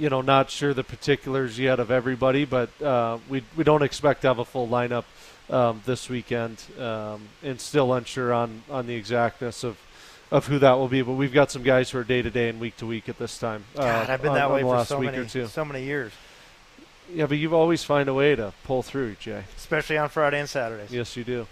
you 0.00 0.08
know, 0.08 0.22
not 0.22 0.50
sure 0.50 0.72
the 0.72 0.82
particulars 0.82 1.58
yet 1.58 1.78
of 1.78 1.90
everybody, 1.90 2.46
but 2.46 2.70
uh, 2.82 3.18
we 3.28 3.44
we 3.56 3.64
don't 3.64 3.82
expect 3.82 4.22
to 4.22 4.28
have 4.28 4.38
a 4.38 4.44
full 4.44 4.66
lineup 4.66 5.04
um, 5.50 5.82
this 5.84 6.08
weekend, 6.08 6.62
um, 6.78 7.28
and 7.42 7.60
still 7.60 7.92
unsure 7.92 8.32
on, 8.32 8.62
on 8.70 8.86
the 8.86 8.94
exactness 8.94 9.62
of, 9.62 9.78
of 10.30 10.46
who 10.46 10.58
that 10.58 10.72
will 10.72 10.88
be. 10.88 11.02
But 11.02 11.12
we've 11.12 11.32
got 11.32 11.50
some 11.50 11.62
guys 11.62 11.90
who 11.90 11.98
are 11.98 12.04
day 12.04 12.22
to 12.22 12.30
day 12.30 12.48
and 12.48 12.58
week 12.58 12.78
to 12.78 12.86
week 12.86 13.08
at 13.10 13.18
this 13.18 13.38
time. 13.38 13.64
Uh, 13.76 13.82
God, 13.82 14.10
I've 14.10 14.22
been 14.22 14.30
on, 14.30 14.36
that 14.36 14.50
way 14.50 14.62
for 14.62 14.84
so 14.86 15.00
many, 15.00 15.28
so 15.28 15.64
many 15.64 15.84
years. 15.84 16.12
Yeah, 17.12 17.26
but 17.26 17.38
you 17.38 17.54
always 17.54 17.84
find 17.84 18.08
a 18.08 18.14
way 18.14 18.36
to 18.36 18.54
pull 18.64 18.82
through, 18.82 19.16
Jay. 19.16 19.44
Especially 19.56 19.98
on 19.98 20.08
Friday 20.08 20.40
and 20.40 20.48
Saturdays. 20.48 20.92
Yes, 20.92 21.16
you 21.16 21.24
do. 21.24 21.46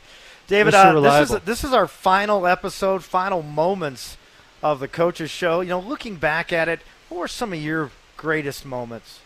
David, 0.46 0.72
uh, 0.72 1.00
this 1.00 1.30
is 1.30 1.40
this 1.40 1.64
is 1.64 1.74
our 1.74 1.87
final 1.87 2.46
episode, 2.46 3.04
final 3.04 3.42
moments 3.42 4.16
of 4.62 4.80
the 4.80 4.88
coaches 4.88 5.30
show. 5.30 5.61
You 5.61 5.70
know, 5.70 5.80
looking 5.80 6.16
back 6.16 6.52
at 6.52 6.68
it, 6.68 6.80
what 7.11 7.18
were 7.18 7.28
some 7.28 7.52
of 7.52 7.61
your 7.61 7.90
greatest 8.18 8.66
moments 8.66 9.20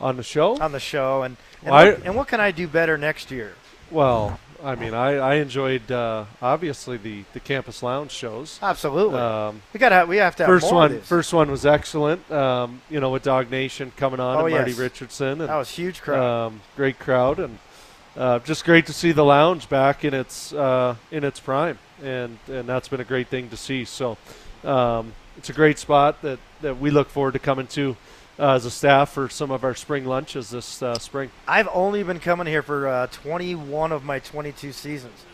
on 0.00 0.16
the 0.16 0.22
show? 0.22 0.56
On 0.56 0.72
the 0.72 0.80
show, 0.80 1.22
and 1.22 1.36
and, 1.62 1.70
well, 1.70 1.86
what, 1.86 2.00
I, 2.00 2.06
and 2.06 2.16
what 2.16 2.28
can 2.28 2.40
I 2.40 2.50
do 2.50 2.66
better 2.66 2.96
next 2.96 3.30
year? 3.30 3.52
Well, 3.90 4.40
I 4.62 4.74
mean, 4.74 4.94
I, 4.94 5.16
I 5.16 5.34
enjoyed 5.36 5.90
uh, 5.90 6.24
obviously 6.42 6.96
the, 6.96 7.24
the 7.32 7.40
campus 7.40 7.82
lounge 7.82 8.10
shows. 8.10 8.58
Absolutely. 8.62 9.18
Um, 9.18 9.62
we 9.72 9.78
got 9.78 10.08
we 10.08 10.16
have 10.16 10.36
to 10.36 10.44
have 10.44 10.50
first 10.50 10.72
one. 10.72 11.00
First 11.00 11.32
one 11.32 11.50
was 11.50 11.66
excellent. 11.66 12.30
Um, 12.30 12.80
you 12.88 13.00
know, 13.00 13.10
with 13.10 13.22
Dog 13.22 13.50
Nation 13.50 13.92
coming 13.96 14.20
on 14.20 14.36
oh, 14.36 14.46
and 14.46 14.50
yes. 14.50 14.60
Marty 14.60 14.74
Richardson. 14.74 15.40
And, 15.40 15.48
that 15.48 15.56
was 15.56 15.70
huge 15.70 16.00
crowd. 16.00 16.46
Um, 16.46 16.60
great 16.76 16.98
crowd 16.98 17.38
and 17.38 17.58
uh, 18.16 18.40
just 18.40 18.64
great 18.64 18.86
to 18.86 18.92
see 18.92 19.12
the 19.12 19.24
lounge 19.24 19.68
back 19.68 20.04
in 20.04 20.12
its 20.12 20.52
uh, 20.52 20.96
in 21.10 21.22
its 21.22 21.38
prime, 21.38 21.78
and 22.02 22.38
and 22.48 22.68
that's 22.68 22.88
been 22.88 23.00
a 23.00 23.04
great 23.04 23.28
thing 23.28 23.48
to 23.50 23.56
see. 23.56 23.84
So 23.84 24.18
um, 24.64 25.12
it's 25.38 25.48
a 25.48 25.54
great 25.54 25.78
spot 25.78 26.20
that 26.22 26.38
that 26.60 26.78
we 26.78 26.90
look 26.90 27.08
forward 27.08 27.32
to 27.32 27.38
coming 27.38 27.68
to 27.68 27.96
uh, 28.38 28.52
as 28.52 28.64
a 28.64 28.70
staff 28.70 29.12
for 29.12 29.28
some 29.28 29.50
of 29.50 29.64
our 29.64 29.74
spring 29.74 30.04
lunches 30.04 30.50
this 30.50 30.82
uh, 30.82 30.98
spring. 30.98 31.30
I've 31.46 31.68
only 31.72 32.02
been 32.02 32.18
coming 32.18 32.46
here 32.46 32.62
for 32.62 32.88
uh, 32.88 33.06
21 33.06 33.92
of 33.92 34.04
my 34.04 34.18
22 34.18 34.72
seasons. 34.72 35.24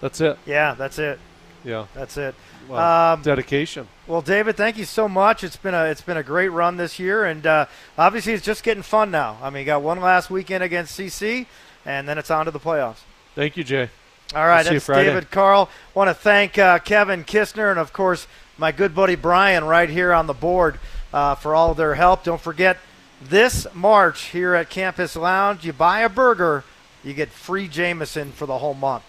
That's 0.00 0.20
it. 0.20 0.38
Yeah, 0.46 0.74
that's 0.74 0.98
it. 0.98 1.18
Yeah, 1.64 1.86
that's 1.94 2.16
it. 2.16 2.34
Well, 2.68 3.14
um, 3.14 3.22
dedication. 3.22 3.86
Well, 4.06 4.22
David, 4.22 4.56
thank 4.56 4.76
you 4.76 4.84
so 4.84 5.08
much. 5.08 5.44
It's 5.44 5.56
been 5.56 5.74
a 5.74 5.84
it's 5.84 6.00
been 6.00 6.16
a 6.16 6.22
great 6.22 6.48
run 6.48 6.76
this 6.76 6.98
year, 6.98 7.24
and 7.24 7.46
uh, 7.46 7.66
obviously 7.98 8.32
it's 8.32 8.44
just 8.44 8.64
getting 8.64 8.82
fun 8.82 9.10
now. 9.10 9.38
I 9.42 9.50
mean, 9.50 9.60
you 9.60 9.66
got 9.66 9.82
one 9.82 10.00
last 10.00 10.30
weekend 10.30 10.64
against 10.64 10.98
CC, 10.98 11.46
and 11.84 12.08
then 12.08 12.18
it's 12.18 12.30
on 12.30 12.46
to 12.46 12.50
the 12.50 12.60
playoffs. 12.60 13.00
Thank 13.34 13.56
you, 13.56 13.64
Jay. 13.64 13.90
All 14.34 14.46
right, 14.46 14.64
we'll 14.64 14.74
that's 14.74 14.86
David 14.86 15.30
Carle. 15.30 15.68
Want 15.94 16.08
to 16.08 16.14
thank 16.14 16.58
uh, 16.58 16.78
Kevin 16.78 17.22
Kistner 17.22 17.70
and 17.70 17.78
of 17.78 17.92
course 17.92 18.26
my 18.62 18.70
good 18.70 18.94
buddy 18.94 19.16
Brian 19.16 19.64
right 19.64 19.90
here 19.90 20.12
on 20.12 20.28
the 20.28 20.32
board 20.32 20.78
uh, 21.12 21.34
for 21.34 21.52
all 21.52 21.74
their 21.74 21.96
help. 21.96 22.22
Don't 22.22 22.40
forget 22.40 22.78
this 23.20 23.66
March 23.74 24.26
here 24.26 24.54
at 24.54 24.70
Campus 24.70 25.16
Lounge, 25.16 25.64
you 25.64 25.72
buy 25.72 26.02
a 26.02 26.08
burger, 26.08 26.62
you 27.02 27.12
get 27.12 27.30
free 27.30 27.66
Jameson 27.66 28.30
for 28.30 28.46
the 28.46 28.58
whole 28.58 28.74
month. 28.74 29.02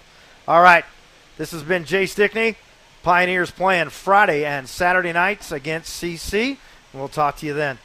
All 0.47 0.63
right, 0.63 0.83
this 1.37 1.51
has 1.51 1.61
been 1.61 1.85
Jay 1.85 2.07
Stickney. 2.07 2.55
Pioneers 3.03 3.51
playing 3.51 3.89
Friday 3.89 4.43
and 4.43 4.67
Saturday 4.67 5.13
nights 5.13 5.51
against 5.51 6.01
CC. 6.01 6.57
We'll 6.91 7.07
talk 7.07 7.37
to 7.37 7.45
you 7.45 7.53
then. 7.53 7.77